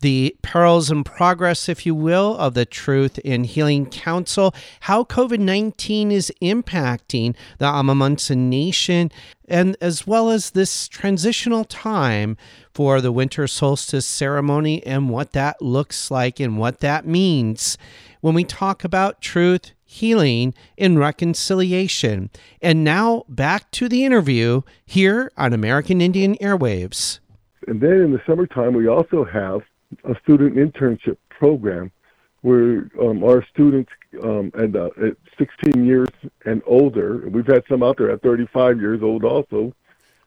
[0.00, 5.38] The perils and progress, if you will, of the Truth in Healing Council, how COVID
[5.38, 9.12] 19 is impacting the Amah Mutsun Nation,
[9.46, 12.36] and as well as this transitional time
[12.72, 17.76] for the winter solstice ceremony and what that looks like and what that means
[18.20, 22.30] when we talk about truth, healing, and reconciliation.
[22.62, 27.18] And now back to the interview here on American Indian Airwaves.
[27.66, 29.62] And then in the summertime, we also have
[30.04, 31.90] a student internship program
[32.42, 33.90] where um, our students
[34.22, 36.08] um, at, uh, at 16 years
[36.46, 39.74] and older, we've had some out there at 35 years old also,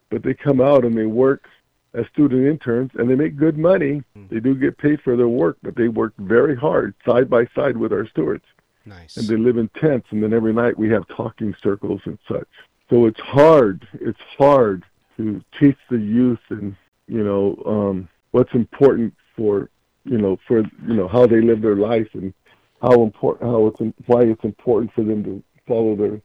[0.10, 1.46] but they come out and they work
[1.94, 4.04] as student interns and they make good money.
[4.18, 4.30] Mm.
[4.30, 7.78] They do get paid for their work, but they work very hard side by side
[7.78, 8.46] with our stewards.
[8.86, 9.16] Nice.
[9.16, 12.48] And they live in tents, and then every night we have talking circles and such.
[12.90, 13.88] So it's hard.
[13.94, 14.84] It's hard
[15.18, 16.76] to teach the youth and
[17.08, 19.70] you know um, what's important for
[20.06, 22.34] you know for you know how they live their life and
[22.82, 26.22] how important how it's why it's important for them to follow their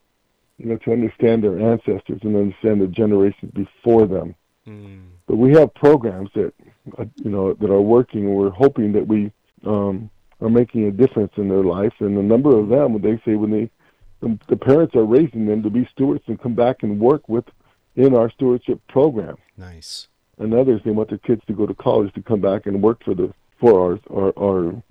[0.58, 4.34] you know to understand their ancestors and understand the generations before them.
[4.68, 5.06] Mm.
[5.26, 6.52] But we have programs that
[6.98, 9.32] uh, you know that are working, and we're hoping that we
[9.64, 11.94] um, are making a difference in their life.
[12.00, 13.70] And a number of them, they say when they
[14.20, 17.44] the, the parents are raising them to be stewards and come back and work with
[17.96, 19.36] in our stewardship program.
[19.56, 22.80] Nice and others they want their kids to go to college to come back and
[22.82, 24.82] work for the for our our, our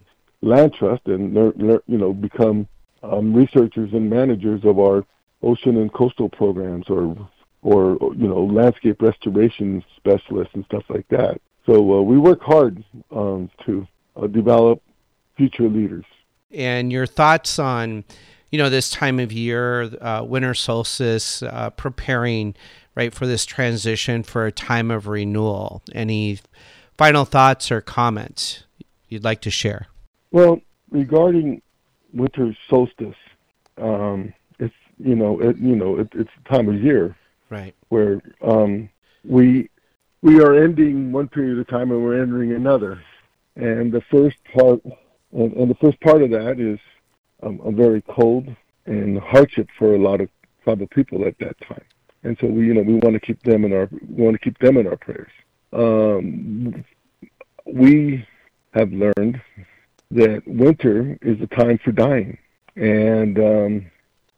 [0.41, 2.67] land trust and you know become
[3.03, 5.05] um, researchers and managers of our
[5.41, 7.15] ocean and coastal programs or
[7.67, 11.41] or you know landscape restoration specialists and stuff like that.
[11.65, 14.81] So uh, we work hard um, to uh, develop
[15.35, 16.05] future leaders.
[16.49, 18.05] And your thoughts on
[18.51, 22.55] you know this time of year, uh, winter solstice, uh, preparing
[22.95, 25.81] right, for this transition for a time of renewal.
[25.93, 26.39] Any
[26.97, 28.63] final thoughts or comments
[29.09, 29.87] you'd like to share?
[30.31, 31.61] Well, regarding
[32.13, 33.15] winter solstice,
[33.77, 37.13] um, it's you know it, you know it, it's time of year,
[37.49, 38.89] right, where um,
[39.23, 39.69] we
[40.21, 43.01] we are ending one period of time and we're entering another,
[43.55, 44.81] and the first part
[45.31, 46.79] and, and the first part of that is
[47.43, 48.47] um, a very cold
[48.85, 50.29] and hardship for a lot of
[50.63, 51.83] tribal people at that time.
[52.23, 54.39] And so we you know we want to keep them in our we want to
[54.39, 55.31] keep them in our prayers.
[55.73, 56.83] Um,
[57.65, 58.25] we
[58.73, 59.41] have learned
[60.11, 62.37] that winter is a time for dying,
[62.75, 63.91] and um,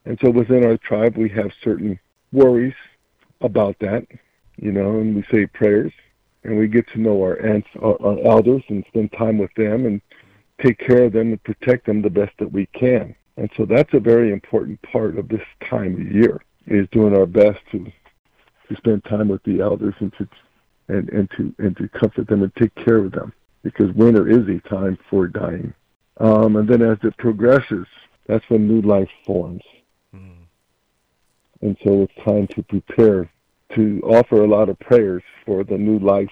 [0.05, 1.99] and so within our tribe we have certain
[2.31, 2.75] worries
[3.41, 4.05] about that,
[4.57, 5.93] you know, and we say prayers,
[6.43, 9.85] and we get to know our aunts, our, our elders, and spend time with them,
[9.85, 10.01] and
[10.61, 13.15] take care of them and protect them the best that we can.
[13.37, 17.25] And so that's a very important part of this time of year is doing our
[17.25, 17.91] best to
[18.67, 20.27] to spend time with the elders and to
[20.89, 24.47] and, and to and to comfort them and take care of them because winter is
[24.47, 25.73] a time for dying.
[26.17, 27.87] Um, and then as it progresses,
[28.27, 29.63] that's when new life forms.
[31.61, 33.29] And so it's time to prepare
[33.75, 36.31] to offer a lot of prayers for the new life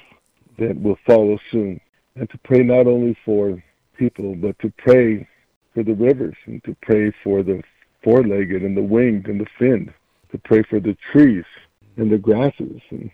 [0.57, 1.79] that will follow soon.
[2.15, 3.61] And to pray not only for
[3.97, 5.27] people, but to pray
[5.73, 7.61] for the rivers and to pray for the
[8.03, 9.93] four-legged and the winged and the finned
[10.31, 11.45] to pray for the trees
[11.97, 13.09] and the grasses, and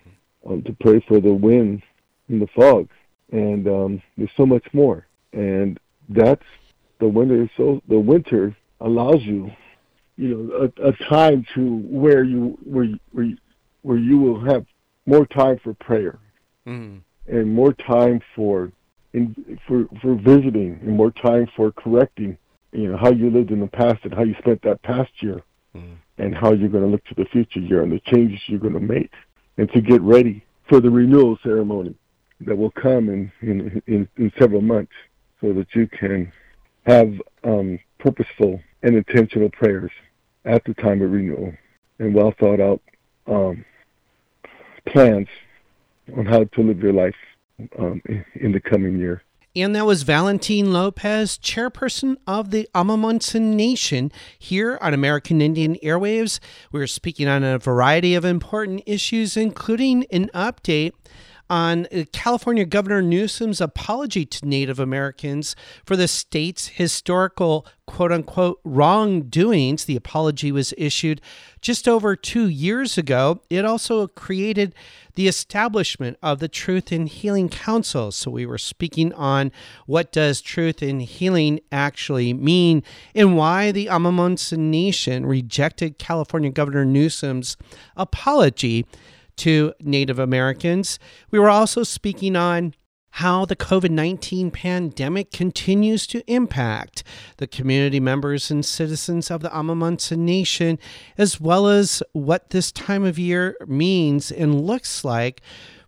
[0.50, 1.82] um, to pray for the wind
[2.28, 2.90] and the fog.
[3.32, 5.08] And um, there's so much more.
[5.32, 6.44] And that's
[7.00, 7.50] the winter.
[7.56, 9.52] So the winter allows you,
[10.18, 13.38] you know, a, a time to where you where you, where you,
[13.82, 14.66] where you will have
[15.06, 16.20] more time for prayer
[16.68, 17.00] mm.
[17.28, 18.72] and more time for
[19.14, 22.38] in, for for visiting and more time for correcting
[22.72, 25.42] you know how you lived in the past and how you spent that past year
[25.76, 28.60] mm and how you're going to look to the future year and the changes you're
[28.60, 29.12] going to make,
[29.58, 31.96] and to get ready for the renewal ceremony
[32.42, 34.92] that will come in in, in, in several months,
[35.42, 36.32] so that you can
[36.86, 39.92] have um, purposeful and intentional prayers
[40.46, 41.54] at the time of renewal
[42.00, 42.82] and well thought out
[43.28, 43.66] um,
[44.86, 45.28] plans
[46.16, 47.16] on how to live your life
[47.80, 48.02] um,
[48.36, 49.24] in the coming year.
[49.56, 56.40] And that was Valentin Lopez, chairperson of the Amah Nation here on American Indian Airwaves.
[56.72, 60.94] We are speaking on a variety of important issues, including an update
[61.50, 68.60] on uh, California Governor Newsom's apology to Native Americans for the state's historical quote unquote
[68.64, 69.86] wrongdoings.
[69.86, 71.22] The apology was issued
[71.62, 73.42] just over two years ago.
[73.50, 74.74] It also created
[75.16, 78.12] the establishment of the Truth in Healing Council.
[78.12, 79.52] So we were speaking on
[79.86, 82.84] what does truth in healing actually mean
[83.14, 87.58] and why the Amah Nation rejected California Governor Newsom's
[87.96, 88.86] apology
[89.38, 91.00] to Native Americans.
[91.32, 92.74] We were also speaking on
[93.18, 97.04] how the COVID 19 pandemic continues to impact
[97.38, 100.80] the community members and citizens of the Amah Nation,
[101.16, 105.42] as well as what this time of year means and looks like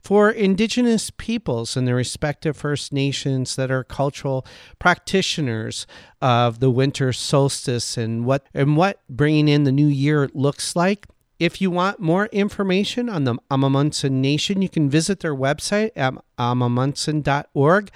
[0.06, 4.46] for Indigenous peoples and their respective First Nations that are cultural
[4.78, 5.88] practitioners
[6.22, 11.08] of the winter solstice and what and what bringing in the new year looks like.
[11.38, 15.92] If you want more information on the Amah Mutsun Nation, you can visit their website
[15.96, 17.92] at amahmutsun.org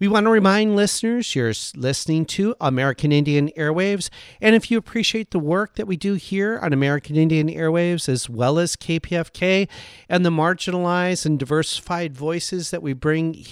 [0.00, 4.08] We want to remind listeners you're listening to American Indian Airwaves.
[4.40, 8.26] And if you appreciate the work that we do here on American Indian Airwaves, as
[8.26, 9.68] well as KPFK,
[10.08, 13.44] and the marginalized and diversified voices that we bring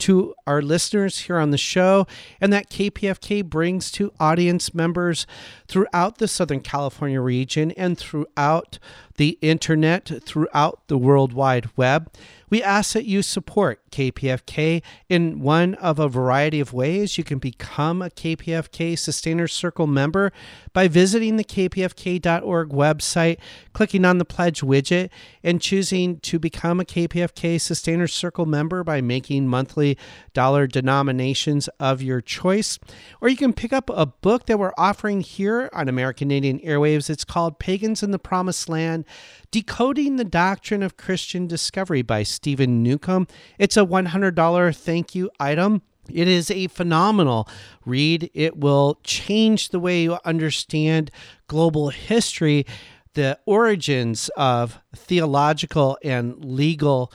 [0.00, 2.06] to our listeners here on the show,
[2.40, 5.26] and that KPFK brings to audience members
[5.68, 8.78] throughout the Southern California region and throughout
[9.16, 12.10] the internet, throughout the World Wide Web.
[12.48, 17.16] We ask that you support KPFK in one of a variety of ways.
[17.16, 20.32] You can become a KPFK Sustainer Circle member
[20.72, 23.38] by visiting the kpfk.org website,
[23.72, 25.10] clicking on the pledge widget,
[25.44, 29.89] and choosing to become a KPFK Sustainer Circle member by making monthly
[30.32, 32.78] dollar denominations of your choice.
[33.20, 37.10] Or you can pick up a book that we're offering here on American Indian Airwaves.
[37.10, 39.04] It's called Pagans in the Promised Land
[39.50, 43.26] Decoding the Doctrine of Christian Discovery by Stephen Newcomb.
[43.58, 45.82] It's a $100 thank you item.
[46.12, 47.48] It is a phenomenal
[47.84, 48.30] read.
[48.34, 51.10] It will change the way you understand
[51.46, 52.66] global history,
[53.14, 57.12] the origins of theological and legal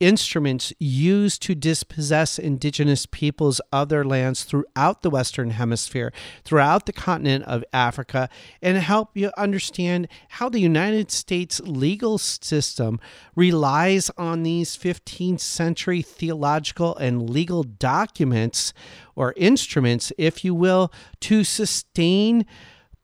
[0.00, 6.12] instruments used to dispossess indigenous peoples of their lands throughout the Western Hemisphere,
[6.44, 8.28] throughout the continent of Africa,
[8.60, 13.00] and help you understand how the United States legal system
[13.34, 18.72] relies on these 15th century theological and legal documents
[19.14, 22.44] or instruments, if you will, to sustain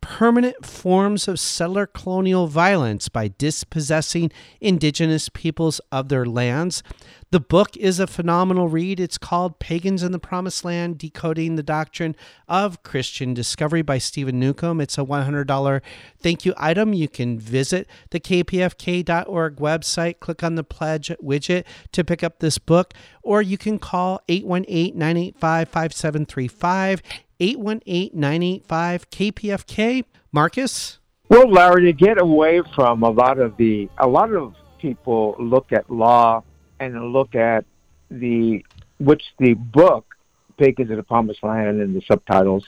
[0.02, 4.30] permanent forms of settler colonial violence by dispossessing
[4.60, 6.82] indigenous peoples of their lands.
[7.30, 9.00] The book is a phenomenal read.
[9.00, 12.14] It's called Pagans in the Promised Land Decoding the Doctrine
[12.46, 14.82] of Christian Discovery by Stephen Newcomb.
[14.82, 15.80] It's a $100
[16.20, 16.92] thank you item.
[16.92, 22.58] You can visit the kpfk.org website, click on the pledge widget to pick up this
[22.58, 22.92] book,
[23.22, 27.02] or you can call 818 985 5735.
[27.42, 30.04] 818 985 KPFK.
[30.30, 30.98] Marcus?
[31.28, 35.72] Well, Larry, to get away from a lot of the, a lot of people look
[35.72, 36.44] at law
[36.78, 37.64] and look at
[38.10, 38.64] the,
[38.98, 40.14] which the book,
[40.56, 42.64] Pagans of the Promised Land and the subtitles,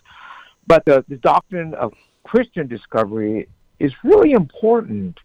[0.67, 1.93] but the, the doctrine of
[2.25, 3.49] Christian discovery
[3.79, 5.19] is really important.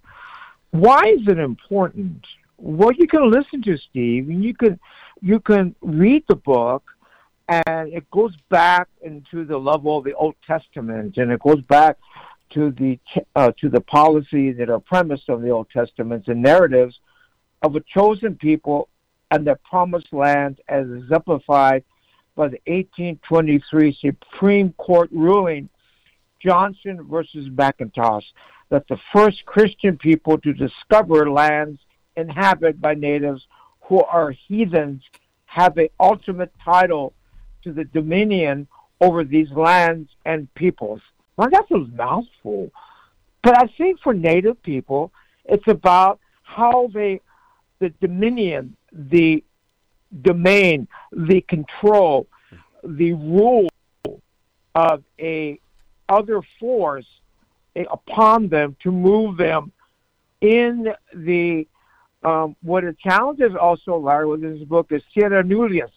[0.72, 2.26] Why is it important?
[2.58, 4.80] Well, you can listen to Steve, and you can
[5.22, 6.84] you can read the book,
[7.50, 11.98] and it goes back into the level of the Old Testament, and it goes back
[12.52, 13.00] to the
[13.36, 17.00] uh, to the policies that are premised on the Old Testament and narratives
[17.64, 18.88] of a chosen people
[19.32, 21.84] and their promised land, as exemplified
[22.36, 25.70] by the 1823 Supreme Court ruling,
[26.40, 28.24] Johnson versus McIntosh,
[28.70, 31.80] that the first Christian people to discover lands
[32.16, 33.46] inhabited by natives
[33.82, 35.02] who are heathens
[35.46, 37.14] have a ultimate title
[37.64, 38.68] to the dominion
[39.02, 41.02] over these lands and peoples.
[41.38, 42.72] Now that's a mouthful.
[43.42, 45.12] But I think for native people,
[45.46, 47.22] it's about how they,
[47.80, 49.44] the dominion, the
[50.22, 52.28] domain, the control,
[52.84, 53.70] the rule
[54.76, 55.60] of a
[56.08, 57.06] other force
[57.92, 59.72] upon them to move them
[60.42, 61.68] in the
[62.24, 65.92] um, what it challenges also Larry with this book is terra nullius,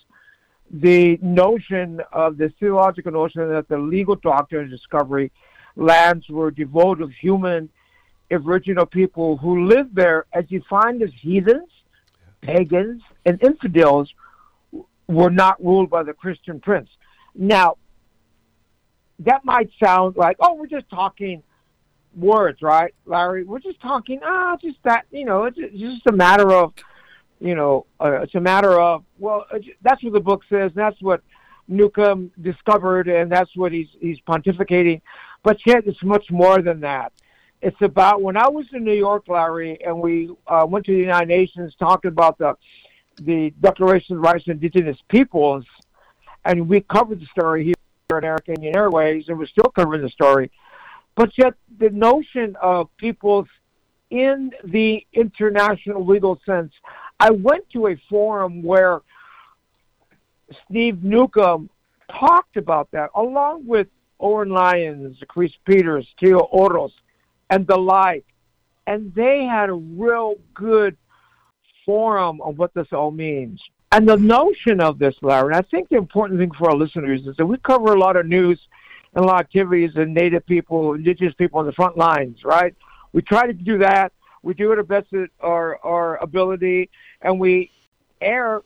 [0.73, 5.31] the notion of the theological notion that the legal doctrine of discovery
[5.77, 7.68] lands were devoid of human
[8.31, 11.68] original people who lived there as defined as heathens,
[12.41, 14.12] pagans, and infidels
[15.07, 16.89] were not ruled by the Christian prince.
[17.35, 17.77] Now,
[19.20, 21.43] that might sound like, oh, we're just talking
[22.16, 23.45] words, right, Larry?
[23.45, 26.73] We're just talking, ah, just that, you know, it's, just a matter of,
[27.43, 29.45] you know, uh, it's a matter of, well,
[29.82, 31.22] that's what the book says, that's what
[31.66, 35.01] Newcomb discovered, and that's what he's he's pontificating.
[35.43, 37.12] But yet, it's much more than that.
[37.61, 40.99] It's about when I was in New York, Larry, and we uh, went to the
[40.99, 42.57] United Nations talking about the
[43.16, 45.64] the Declaration of Rights of Indigenous Peoples,
[46.45, 47.74] and we covered the story here
[48.11, 50.51] at American Indian Airwaves, and we're still covering the story.
[51.16, 53.49] But yet, the notion of peoples
[54.11, 56.72] in the international legal sense,
[57.21, 59.01] I went to a forum where
[60.69, 61.71] Steve Newcomb
[62.11, 63.87] talked about that, along with
[64.19, 66.93] Oren Lyons, Chris Peters, Theo Oros,
[67.51, 68.25] and the like.
[68.87, 70.97] And they had a real good
[71.85, 73.61] forum on what this all means.
[73.93, 77.27] And the notion of this, Larry, and I think the important thing for our listeners
[77.27, 78.59] is that we cover a lot of news
[79.15, 82.75] and a lot of activities and Native people, Indigenous people on the front lines, right?
[83.13, 84.13] We try to do that.
[84.43, 86.90] We do it our best at our, our ability,
[87.20, 87.70] and we
[88.20, 88.62] air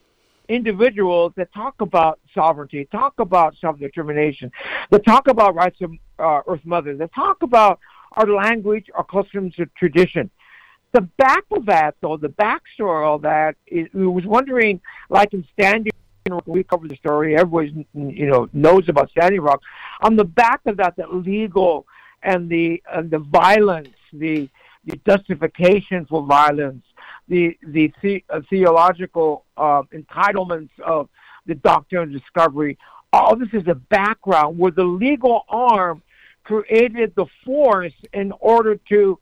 [0.48, 4.52] individuals that talk about sovereignty, talk about self-determination,
[4.90, 7.78] that talk about rights of uh, Earth Mother, that talk about
[8.12, 10.30] our language, our customs, and tradition.
[10.92, 15.46] The back of that, though, the backstory of that, is, we was wondering, like in
[15.52, 15.92] Standing
[16.30, 19.60] Rock, we covered the story, everybody you know knows about Standing Rock.
[20.00, 21.86] On the back of that, the legal
[22.22, 24.48] and the and the violence, the
[24.86, 26.84] the justification for violence,
[27.28, 31.08] the the, the uh, theological uh, entitlements of
[31.46, 32.78] the doctrine of discovery.
[33.12, 36.02] All this is a background where the legal arm
[36.44, 39.18] created the force in order to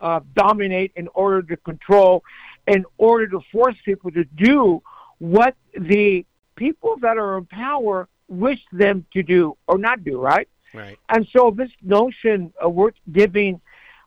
[0.00, 2.22] uh, dominate, in order to control,
[2.66, 4.82] in order to force people to do
[5.18, 6.24] what the
[6.56, 10.48] people that are in power wish them to do or not do, right?
[10.72, 10.98] Right.
[11.08, 13.60] And so this notion of we're giving,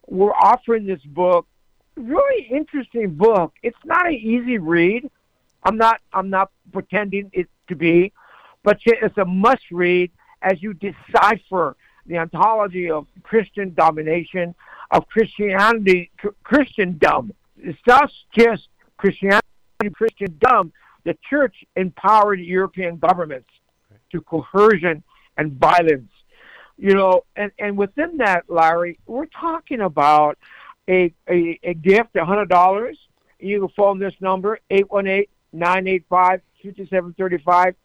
[0.07, 1.45] we're offering this book,
[1.95, 3.53] really interesting book.
[3.61, 5.09] It's not an easy read.
[5.63, 8.13] I'm not, I'm not pretending it to be,
[8.63, 14.55] but it's a must read as you decipher the ontology of Christian domination,
[14.91, 16.09] of Christianity,
[16.43, 17.33] Christendom.
[17.57, 19.45] It's not just Christianity,
[19.93, 20.71] Christendom.
[21.03, 23.49] The church empowered European governments
[24.11, 25.03] to coercion
[25.37, 26.11] and violence.
[26.77, 30.37] You know, and, and within that, Larry, we're talking about
[30.87, 32.97] a, a, a gift, $100.
[33.39, 37.75] You can phone this number, 818 985 5735.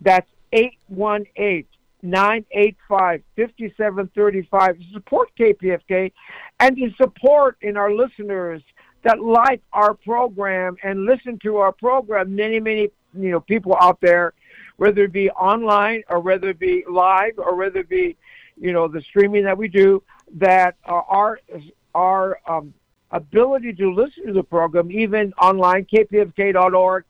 [0.00, 1.66] That's 818
[2.02, 6.12] 985 5735 to support KPFK
[6.60, 8.62] and to support in our listeners
[9.04, 12.34] that like our program and listen to our program.
[12.34, 14.32] Many, many you know people out there,
[14.76, 18.16] whether it be online or whether it be live or whether it be
[18.56, 20.02] you know the streaming that we do,
[20.36, 21.40] that uh, our
[21.94, 22.74] our um,
[23.10, 27.04] ability to listen to the program, even online, kpfk.org,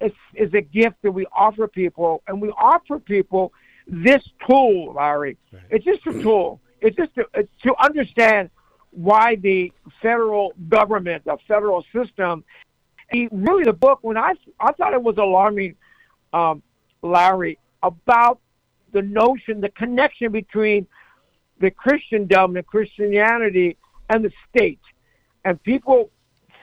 [0.00, 3.52] is, is a gift that we offer people, and we offer people
[3.86, 5.36] this tool, Larry.
[5.52, 5.62] Right.
[5.70, 6.60] It's just a tool.
[6.80, 8.50] It's just to, it's to understand
[8.90, 12.44] why the federal government, the federal system,
[13.30, 15.76] really the book when I I thought it was alarming,
[16.32, 16.62] um,
[17.02, 18.40] Larry, about
[18.92, 20.86] the notion, the connection between
[21.60, 23.76] the Christendom and Christianity
[24.08, 24.80] and the state,
[25.44, 26.10] and people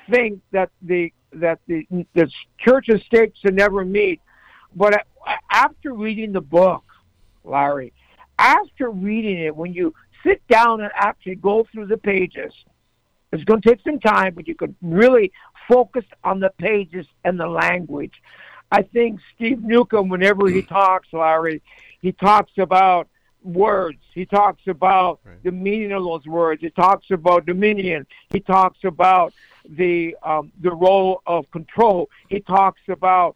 [0.09, 4.19] think that the that the the church and state should never meet,
[4.75, 5.05] but
[5.51, 6.83] after reading the book,
[7.43, 7.93] Larry.
[8.37, 12.53] After reading it, when you sit down and actually go through the pages,
[13.31, 15.31] it's going to take some time, but you could really
[15.67, 18.13] focus on the pages and the language.
[18.71, 21.61] I think Steve Newcomb, whenever he talks, Larry,
[22.01, 23.07] he talks about
[23.43, 23.99] words.
[24.13, 25.41] He talks about right.
[25.43, 26.61] the meaning of those words.
[26.61, 28.05] He talks about dominion.
[28.29, 29.33] He talks about
[29.67, 32.09] the um, the role of control.
[32.29, 33.35] He talks about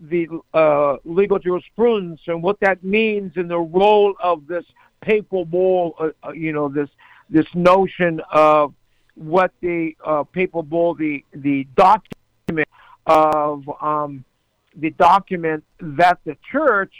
[0.00, 4.64] the uh, legal jurisprudence and what that means and the role of this
[5.00, 6.88] papal bull, uh, uh, you know, this
[7.30, 8.74] this notion of
[9.14, 12.68] what the uh, papal bull, the the document
[13.06, 14.24] of um,
[14.76, 16.92] the document that the church,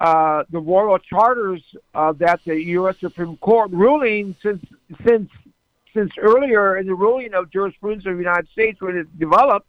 [0.00, 1.62] uh, the royal charters
[1.94, 2.96] uh, that the U.S.
[3.00, 4.64] Supreme Court ruling since
[5.06, 5.30] since
[5.94, 9.66] since earlier in the ruling of jurisprudence of the United States when it developed,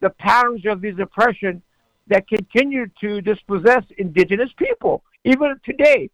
[0.00, 1.60] the patterns of these oppression
[2.06, 6.08] that continue to dispossess indigenous people, even today.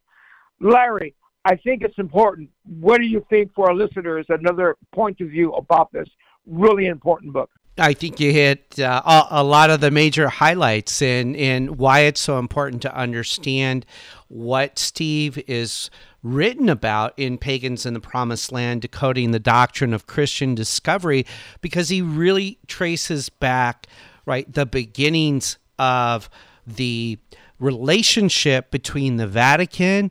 [0.60, 2.48] Larry, I think it's important.
[2.80, 4.24] What do you think for our listeners?
[4.28, 6.08] Another point of view about this
[6.46, 7.50] really important book.
[7.80, 12.00] I think you hit uh, a, a, lot of the major highlights and and why
[12.00, 13.86] it's so important to understand
[14.28, 15.90] what Steve is
[16.22, 21.24] written about in Pagans in the Promised Land, decoding the doctrine of Christian discovery,
[21.62, 23.86] because he really traces back
[24.26, 26.28] right the beginnings of
[26.66, 27.18] the
[27.58, 30.10] relationship between the Vatican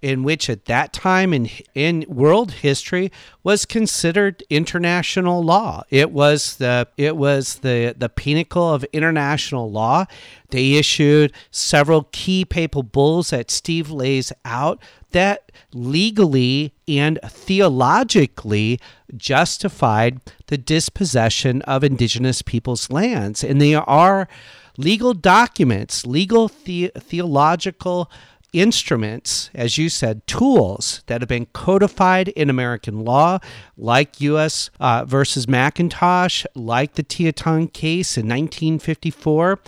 [0.00, 3.10] in which at that time in in world history
[3.42, 5.82] was considered international law.
[5.90, 10.06] It was the it was the the pinnacle of international law.
[10.50, 14.80] They issued several key papal bulls that Steve lays out
[15.10, 18.78] that legally and theologically
[19.16, 23.42] justified the dispossession of indigenous peoples' lands.
[23.42, 24.28] And they are
[24.76, 28.10] legal documents, legal the- theological
[28.52, 33.38] instruments, as you said, tools that have been codified in American law,
[33.76, 34.70] like U.S.
[34.80, 39.60] Uh, versus McIntosh, like the Teton case in 1954,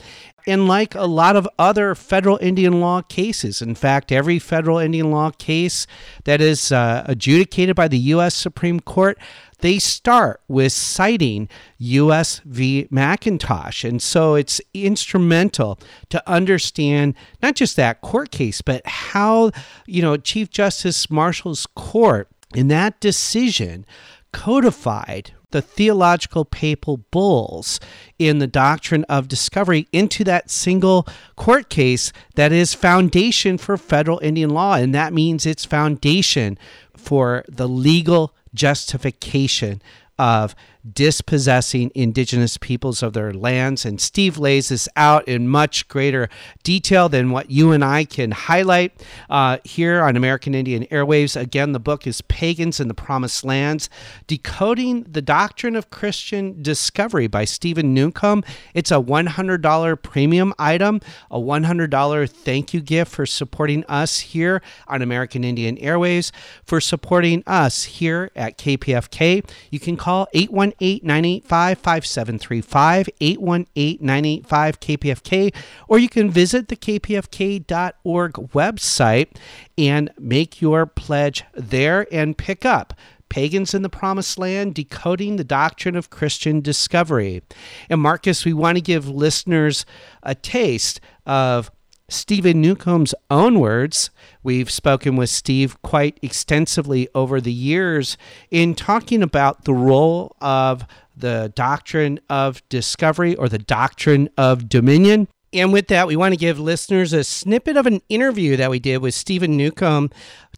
[0.46, 3.60] and like a lot of other federal Indian law cases.
[3.60, 5.86] In fact, every federal Indian law case
[6.24, 8.34] that is uh, adjudicated by the U.S.
[8.34, 9.18] Supreme Court
[9.60, 11.48] they start with citing
[11.78, 12.88] US v.
[12.90, 13.88] McIntosh.
[13.88, 19.50] And so it's instrumental to understand not just that court case, but how,
[19.86, 23.86] you know, Chief Justice Marshall's court in that decision
[24.32, 27.80] codified the theological papal bulls
[28.18, 31.06] in the doctrine of discovery into that single
[31.36, 34.74] court case that is foundation for federal Indian law.
[34.74, 36.56] And that means it's foundation
[36.96, 39.82] for the legal justification
[40.18, 40.54] of
[40.88, 43.84] dispossessing indigenous peoples of their lands.
[43.84, 46.28] And Steve lays this out in much greater
[46.62, 48.92] detail than what you and I can highlight
[49.28, 51.38] uh, here on American Indian Airwaves.
[51.38, 53.90] Again, the book is Pagans in the Promised Lands
[54.26, 58.42] Decoding the Doctrine of Christian Discovery by Stephen Newcomb.
[58.74, 61.00] It's a $100 premium item,
[61.30, 66.32] a $100 thank you gift for supporting us here on American Indian Airwaves,
[66.64, 69.48] for supporting us here at KPFK.
[69.70, 75.54] You can call 818 818 985 5735, 818 985 KPFK,
[75.88, 79.36] or you can visit the kpfk.org website
[79.76, 82.94] and make your pledge there and pick up
[83.30, 87.42] Pagans in the Promised Land, Decoding the Doctrine of Christian Discovery.
[87.88, 89.86] And Marcus, we want to give listeners
[90.22, 91.70] a taste of
[92.10, 94.10] Stephen Newcomb's own words.
[94.42, 98.16] We've spoken with Steve quite extensively over the years
[98.50, 100.84] in talking about the role of
[101.16, 105.28] the doctrine of discovery or the doctrine of dominion.
[105.52, 108.78] And with that, we want to give listeners a snippet of an interview that we
[108.78, 110.10] did with Stephen Newcomb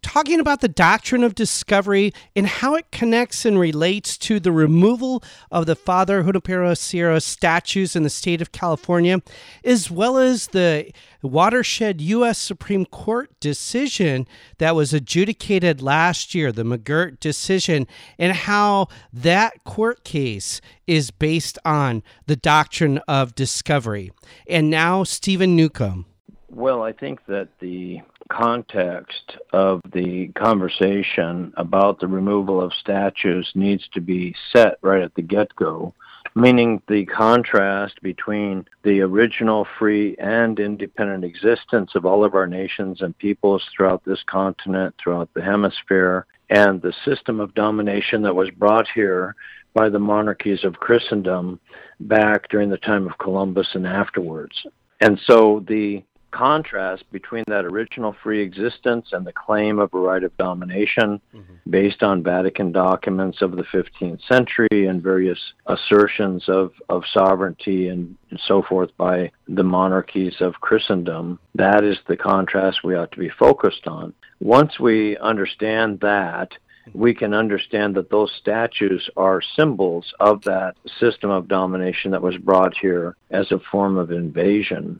[0.03, 5.23] talking about the doctrine of discovery and how it connects and relates to the removal
[5.49, 9.21] of the Father Junipero Serra statues in the state of California,
[9.63, 10.91] as well as the
[11.23, 12.37] watershed U.S.
[12.37, 14.27] Supreme Court decision
[14.57, 17.87] that was adjudicated last year, the McGirt decision,
[18.19, 24.11] and how that court case is based on the doctrine of discovery.
[24.47, 26.05] And now, Stephen Newcomb.
[26.49, 28.01] Well, I think that the
[28.33, 35.13] context of the conversation about the removal of statues needs to be set right at
[35.15, 35.93] the get go,
[36.35, 43.01] meaning the contrast between the original free and independent existence of all of our nations
[43.01, 48.49] and peoples throughout this continent, throughout the hemisphere, and the system of domination that was
[48.51, 49.35] brought here
[49.73, 51.59] by the monarchies of Christendom
[51.99, 54.65] back during the time of Columbus and afterwards.
[55.01, 56.03] And so the
[56.33, 61.69] contrast between that original free existence and the claim of a right of domination mm-hmm.
[61.69, 68.17] based on Vatican documents of the 15th century and various assertions of, of sovereignty and
[68.47, 71.39] so forth by the monarchies of Christendom.
[71.55, 74.13] That is the contrast we ought to be focused on.
[74.39, 76.51] Once we understand that,
[76.93, 82.35] we can understand that those statues are symbols of that system of domination that was
[82.37, 84.99] brought here as a form of invasion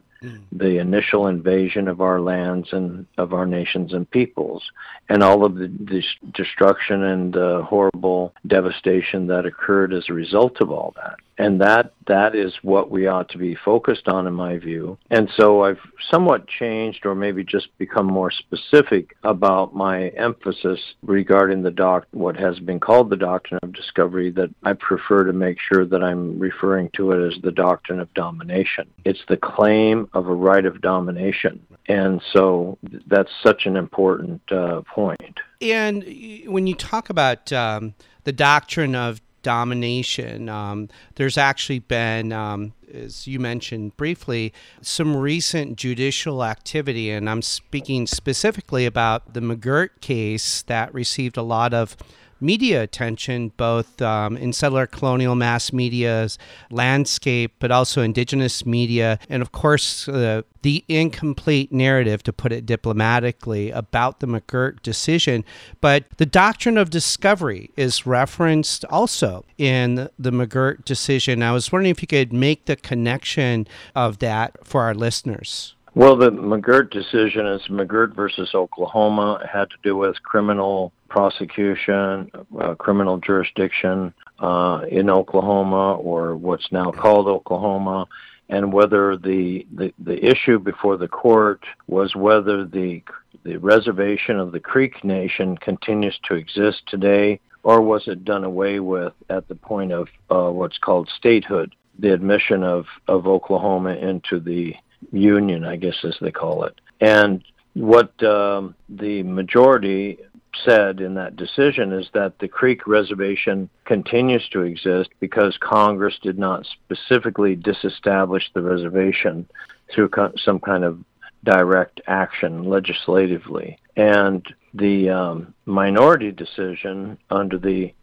[0.52, 4.64] the initial invasion of our lands and of our nations and peoples,
[5.10, 6.04] and all of the,
[6.34, 11.16] destruction and uh, horrible devastation that occurred as a result of all that.
[11.38, 14.98] And that that is what we ought to be focused on in my view.
[15.10, 15.80] And so i've
[16.12, 22.36] somewhat changed or maybe just become more specific about my emphasis regarding the doc what
[22.36, 26.38] has been called the doctrine of discovery that i prefer to make sure that i'm
[26.40, 28.90] referring to it as the doctrine of domination.
[29.06, 31.66] It's the claim of a right of domination.
[31.88, 32.78] And so
[33.08, 35.40] that's such an important uh, point.
[35.62, 36.04] And
[36.46, 40.50] when you talk about um, the doctrine of domination.
[40.50, 47.42] Um, there's actually been, um, as you mentioned briefly, some recent judicial activity, and I'm
[47.42, 51.96] speaking specifically about the McGirt case that received a lot of
[52.44, 56.38] media attention, both um, in settler colonial mass media's
[56.70, 62.66] landscape, but also indigenous media, and of course, uh, the incomplete narrative, to put it
[62.66, 65.44] diplomatically, about the McGirt decision.
[65.82, 71.44] But the doctrine of discovery is referenced also in the McGirt decision.
[71.44, 75.76] I was wondering if you could make the connection of that for our listeners.
[75.96, 79.40] Well, the McGirt decision is McGirt versus Oklahoma.
[79.44, 86.72] It had to do with criminal prosecution, uh, criminal jurisdiction uh, in Oklahoma or what's
[86.72, 88.08] now called Oklahoma,
[88.50, 93.04] and whether the, the, the issue before the court was whether the,
[93.44, 98.80] the reservation of the Creek Nation continues to exist today or was it done away
[98.80, 104.40] with at the point of uh, what's called statehood, the admission of, of Oklahoma into
[104.40, 104.74] the
[105.12, 106.74] Union, I guess as they call it.
[107.00, 107.44] And
[107.76, 110.18] what um, the majority
[110.66, 116.38] said in that decision is that the Creek Reservation continues to exist because Congress did
[116.38, 119.48] not specifically disestablish the reservation
[119.94, 121.00] through some kind of
[121.44, 123.78] direct action legislatively.
[123.96, 127.94] And the um, minority decision under the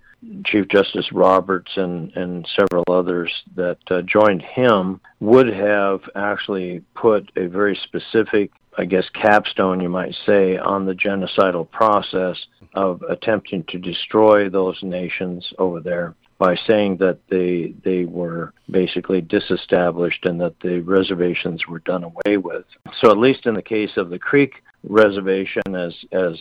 [0.44, 7.30] Chief Justice Roberts and, and several others that uh, joined him would have actually put
[7.36, 12.36] a very specific, I guess, capstone, you might say, on the genocidal process
[12.74, 19.20] of attempting to destroy those nations over there by saying that they they were basically
[19.20, 22.64] disestablished and that the reservations were done away with.
[23.00, 26.36] So at least in the case of the Creek Reservation, as as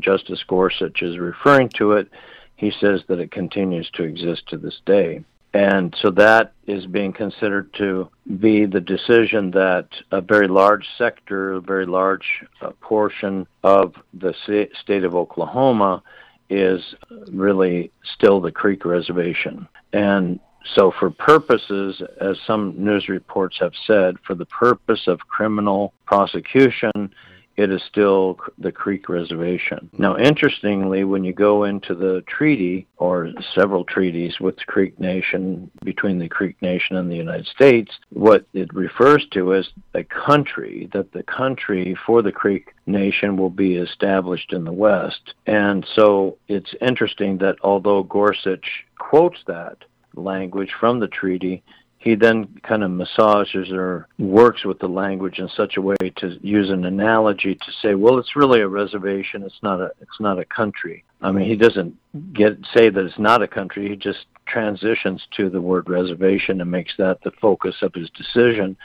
[0.00, 2.08] Justice Gorsuch is referring to it,
[2.56, 5.24] he says that it continues to exist to this day.
[5.54, 11.52] And so that is being considered to be the decision that a very large sector,
[11.52, 14.34] a very large uh, portion of the
[14.82, 16.02] state of Oklahoma
[16.50, 16.82] is
[17.30, 19.68] really still the Creek Reservation.
[19.92, 20.40] And
[20.74, 27.14] so, for purposes, as some news reports have said, for the purpose of criminal prosecution,
[27.56, 29.88] it is still the Creek Reservation.
[29.96, 30.24] Now, mm-hmm.
[30.24, 36.18] interestingly, when you go into the treaty or several treaties with the Creek Nation, between
[36.18, 41.12] the Creek Nation and the United States, what it refers to is a country, that
[41.12, 45.34] the country for the Creek Nation will be established in the West.
[45.46, 48.66] And so it's interesting that although Gorsuch
[48.98, 49.78] quotes that
[50.16, 51.62] language from the treaty,
[52.04, 56.38] he then kind of massages or works with the language in such a way to
[56.42, 59.42] use an analogy to say, well, it's really a reservation.
[59.42, 61.02] It's not a it's not a country.
[61.22, 61.96] I mean, he doesn't
[62.34, 63.88] get say that it's not a country.
[63.88, 68.76] He just transitions to the word reservation and makes that the focus of his decision,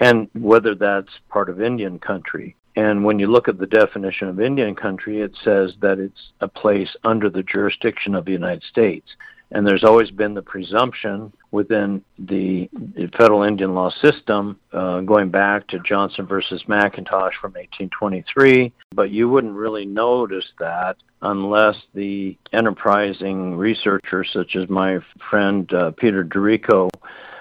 [0.00, 2.56] and whether that's part of Indian country.
[2.74, 6.48] And when you look at the definition of Indian country, it says that it's a
[6.48, 9.08] place under the jurisdiction of the United States.
[9.54, 12.70] And there's always been the presumption within the
[13.18, 19.28] federal Indian law system uh, going back to Johnson versus McIntosh from 1823, but you
[19.28, 24.98] wouldn't really notice that unless the enterprising researchers such as my
[25.30, 26.88] friend uh, Peter D'Errico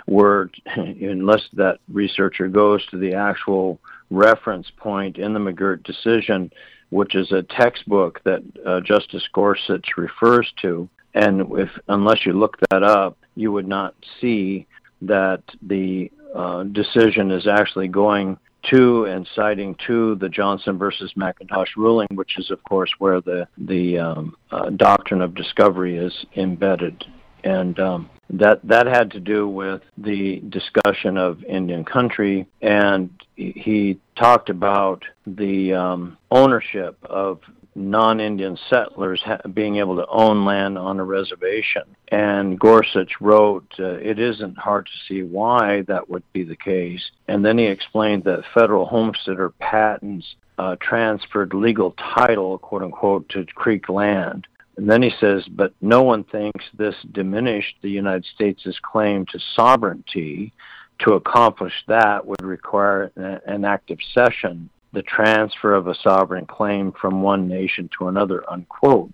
[0.05, 6.51] were, unless that researcher goes to the actual reference point in the McGirt decision,
[6.89, 12.57] which is a textbook that uh, Justice Gorsuch refers to, and if unless you look
[12.69, 14.67] that up, you would not see
[15.01, 18.37] that the uh, decision is actually going
[18.69, 23.47] to and citing to the Johnson versus McIntosh ruling, which is of course where the
[23.57, 27.03] the um, uh, doctrine of discovery is embedded,
[27.43, 33.99] and um, that that had to do with the discussion of Indian country, and he
[34.15, 37.39] talked about the um, ownership of
[37.75, 41.83] non-Indian settlers ha- being able to own land on a reservation.
[42.09, 47.01] And Gorsuch wrote, uh, it isn't hard to see why that would be the case.
[47.27, 53.45] And then he explained that federal homesteader patents uh, transferred legal title, quote unquote, to
[53.45, 54.47] Creek land.
[54.77, 59.39] And then he says, but no one thinks this diminished the United States' claim to
[59.55, 60.53] sovereignty.
[60.99, 67.21] To accomplish that would require an active cession, the transfer of a sovereign claim from
[67.21, 69.11] one nation to another, unquote.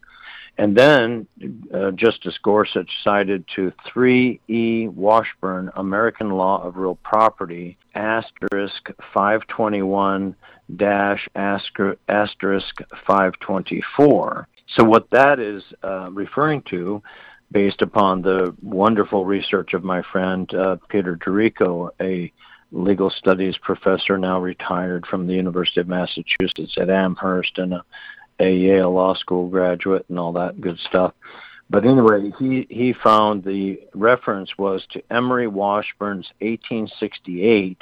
[0.57, 1.27] And then
[1.71, 10.35] uh, Justice Gorsuch cited to 3E Washburn, American Law of Real Property, asterisk 521
[10.75, 14.47] dash asterisk 524.
[14.75, 17.01] So what that is uh, referring to,
[17.51, 22.33] based upon the wonderful research of my friend uh, Peter D'Errico, a
[22.71, 27.83] legal studies professor now retired from the University of Massachusetts at Amherst and a
[28.39, 31.13] a Yale Law School graduate and all that good stuff.
[31.69, 37.77] But anyway, he, he found the reference was to Emory Washburn's 1868,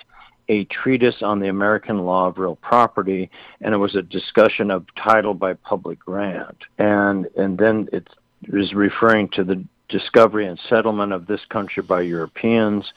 [0.49, 3.29] a treatise on the American law of real property,
[3.61, 6.57] and it was a discussion of title by public grant.
[6.79, 8.07] And, and then it
[8.47, 12.91] is referring to the discovery and settlement of this country by Europeans.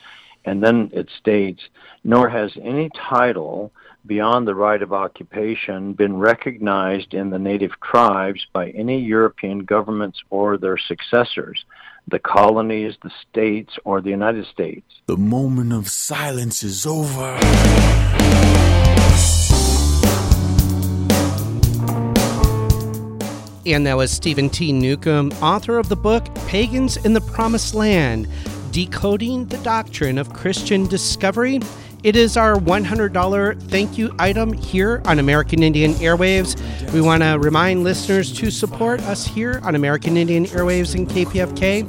[0.49, 1.63] And then it states,
[2.05, 3.71] nor has any title
[4.07, 10.23] beyond the right of occupation been recognized in the native tribes by any European governments
[10.31, 11.67] or their successors,
[12.07, 14.87] the colonies, the states, or the United States.
[15.05, 17.39] The moment of silence is over.
[23.67, 24.73] And that was Stephen T.
[24.73, 28.27] Newcomb, author of the book Pagans in the Promised Land
[28.71, 31.61] Decoding the Doctrine of Christian Discovery
[32.05, 36.57] it is our $100 thank you item here on American Indian Airwaves.
[36.93, 41.85] We want to remind listeners to support us here on American Indian Airwaves and KPFK.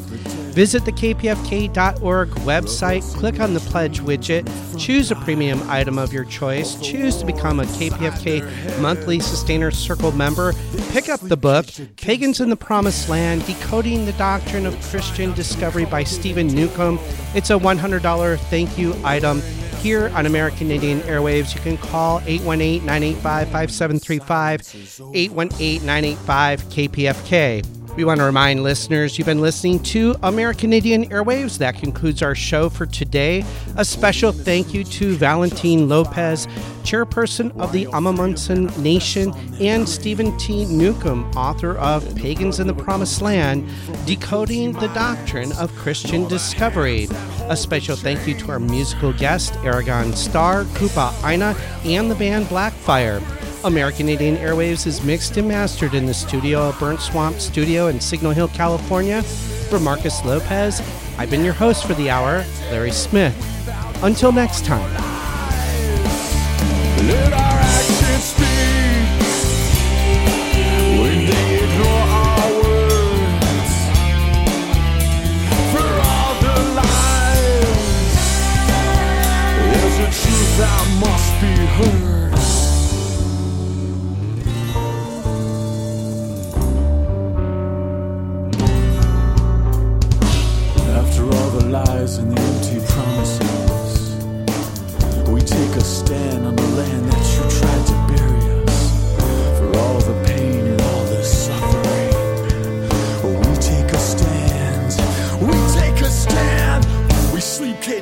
[0.49, 4.45] Visit the kpfk.org website, click on the pledge widget,
[4.79, 10.11] choose a premium item of your choice, choose to become a KPFK monthly Sustainer Circle
[10.13, 10.53] member,
[10.89, 15.85] pick up the book, Pagans in the Promised Land Decoding the Doctrine of Christian Discovery
[15.85, 16.97] by Stephen Newcomb.
[17.35, 19.41] It's a $100 thank you item
[19.79, 21.55] here on American Indian Airwaves.
[21.55, 27.78] You can call 818 985 5735, 818 985 KPFK.
[27.99, 31.57] We want to remind listeners you've been listening to American Indian Airwaves.
[31.57, 33.43] That concludes our show for today.
[33.75, 36.47] A special thank you to Valentin Lopez,
[36.83, 40.63] chairperson of the Amah Mutsun Nation, and Stephen T.
[40.67, 43.67] Newcomb, author of Pagans in the Promised Land
[44.05, 47.09] Decoding the Doctrine of Christian Discovery.
[47.49, 52.45] A special thank you to our musical guest, Arigon Starr, Kupa Aina, and the band
[52.45, 53.21] Blackfire.
[53.63, 57.99] American Indian Airwaves is mixed and mastered in the studio at Burnt Swamp Studio in
[57.99, 59.21] Signal Hill, California.
[59.21, 60.81] For Marcus Lopez,
[61.17, 63.35] I've been your host for the hour, Larry Smith.
[64.01, 64.89] Until next time.
[80.99, 82.08] must be heard.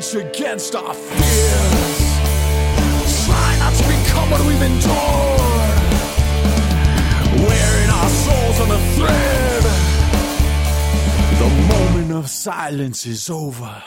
[0.08, 2.00] Sleep against our fears.
[3.26, 5.90] Try not to become what we've endured.
[7.48, 9.64] Wearing our souls on the thread.
[11.40, 13.84] The moment of silence is over.